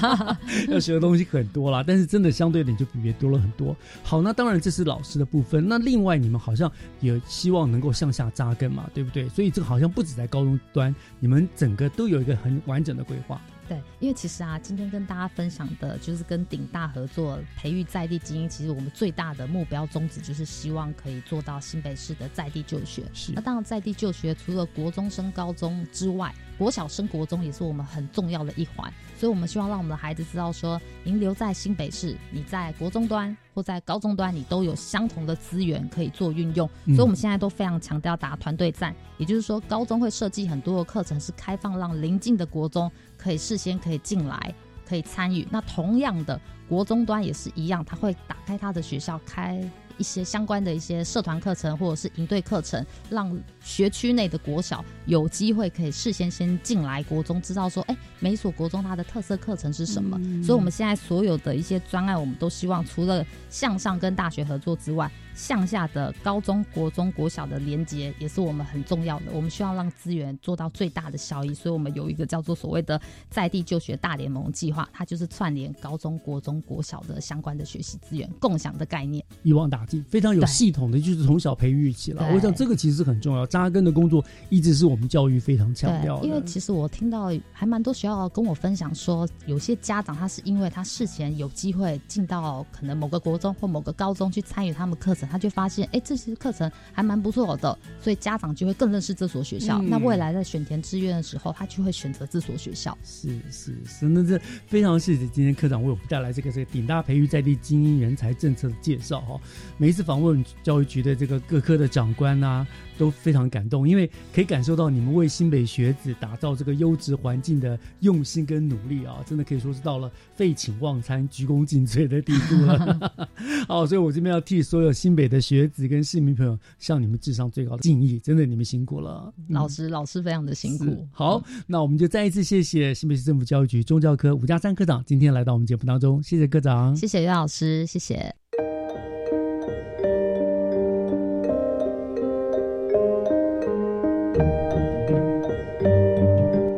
[0.71, 1.85] 要学的东西很多啦。
[1.87, 3.77] 但是真的相对点就比别多多了很多。
[4.03, 5.67] 好，那当然这是老师的部分。
[5.69, 6.71] 那另外你们好像
[7.01, 9.29] 也希望能够向下扎根嘛，对不对？
[9.29, 13.41] 所以这个好像不止在高中端，你们整个都有一个很完整的规划。
[13.69, 18.49] 对，因为其实啊，今天跟大家分享的就是跟鼎大合作培育在地精英。
[18.49, 23.03] 其实我们最大的目标宗旨就是希望可以做到新北市的在地就学。
[23.13, 28.93] 是那当然，在地就学除了国中升高中之外，国小升国中也是我们很重要的一环。
[29.19, 36.69] 所以我们希望让我们的孩子知道说，您留在新北市，你在国中端或在高中端，你都有相同的资源可以做运用。
[36.85, 42.93] 嗯所以我们现在都非常强调打团队战，也就是说，高中会设计很多的课程是开放，让邻近的国中
[43.27, 44.55] 可以事先可以进来，
[44.89, 45.45] 可以参与。
[45.51, 49.69] 那同样的，国中端也是一样，他会打开他的学校开。
[49.99, 60.19] 一些相关的一些社团课程或者是营队课程，让学区内的国小有机会可以事先先进来国中，知道说，哎，每所国中它的特色课程是什么。
[60.21, 69.27] 嗯所以，我们现在所有的一些专案，我们都希望除了向上跟大学合作之外，向下的高中国中国小的连接也是我们很重要的。
[69.33, 82.35] 我们需要让资源做到最大的效益，所以我们有一个叫做所谓的在地就学大联盟计划，它就是串联高中国中中国小的相关的学习资源共享的概念，一网打尽，非常有系统的，就是从小培育起来。
[82.35, 86.27] 我想这个其实很重要，扎根的工作一直是我们教育非常强调的。
[86.27, 99.81] 因为其实我听到还蛮多学校跟我分享说，有些家长他是因为他事前有机会进到可能某个国中或某个高中去参与他们课程，他就发现哎这些课程还蛮不错的，所以家长就会更认识这所学校。
[99.83, 102.97] 那未来在选填志愿的时候，他就会选择这所学校。
[103.05, 109.41] 是是是，那这非常谢谢今天科长为我们带来这个这个顶大培育在地精英人才政策的介绍哈。
[109.79, 112.67] 每一次访问教育局的这个各科的长官啊。
[112.99, 123.29] 都非常感动，因为可以感受到你们为新北学子打造这个优质环境的用心跟努力啊，真的可以说是到了废寝忘餐、鞠躬尽瘁的地步了。
[123.69, 131.07] 好，所以我这边要替所有新北的学子跟市民朋友向你们致上最高的敬意，真的你们辛苦了，老师老师非常的辛苦。
[131.13, 138.35] 好，那我们就再一次谢谢新北市政府教育局中教科吴家山科长今天来到我们节目当中，谢谢科长，谢谢岳老师，谢谢。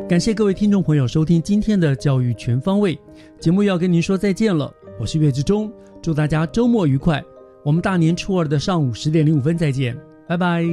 [0.09, 2.97] 感谢各位听众朋友收听今天的教育全方位
[3.39, 4.73] 节目，要跟您说再见了。
[4.99, 7.23] 我是岳志忠，祝大家周末愉快。
[7.63, 9.95] 我们大年初二的上午十点零五分再见，
[10.27, 10.65] 拜拜。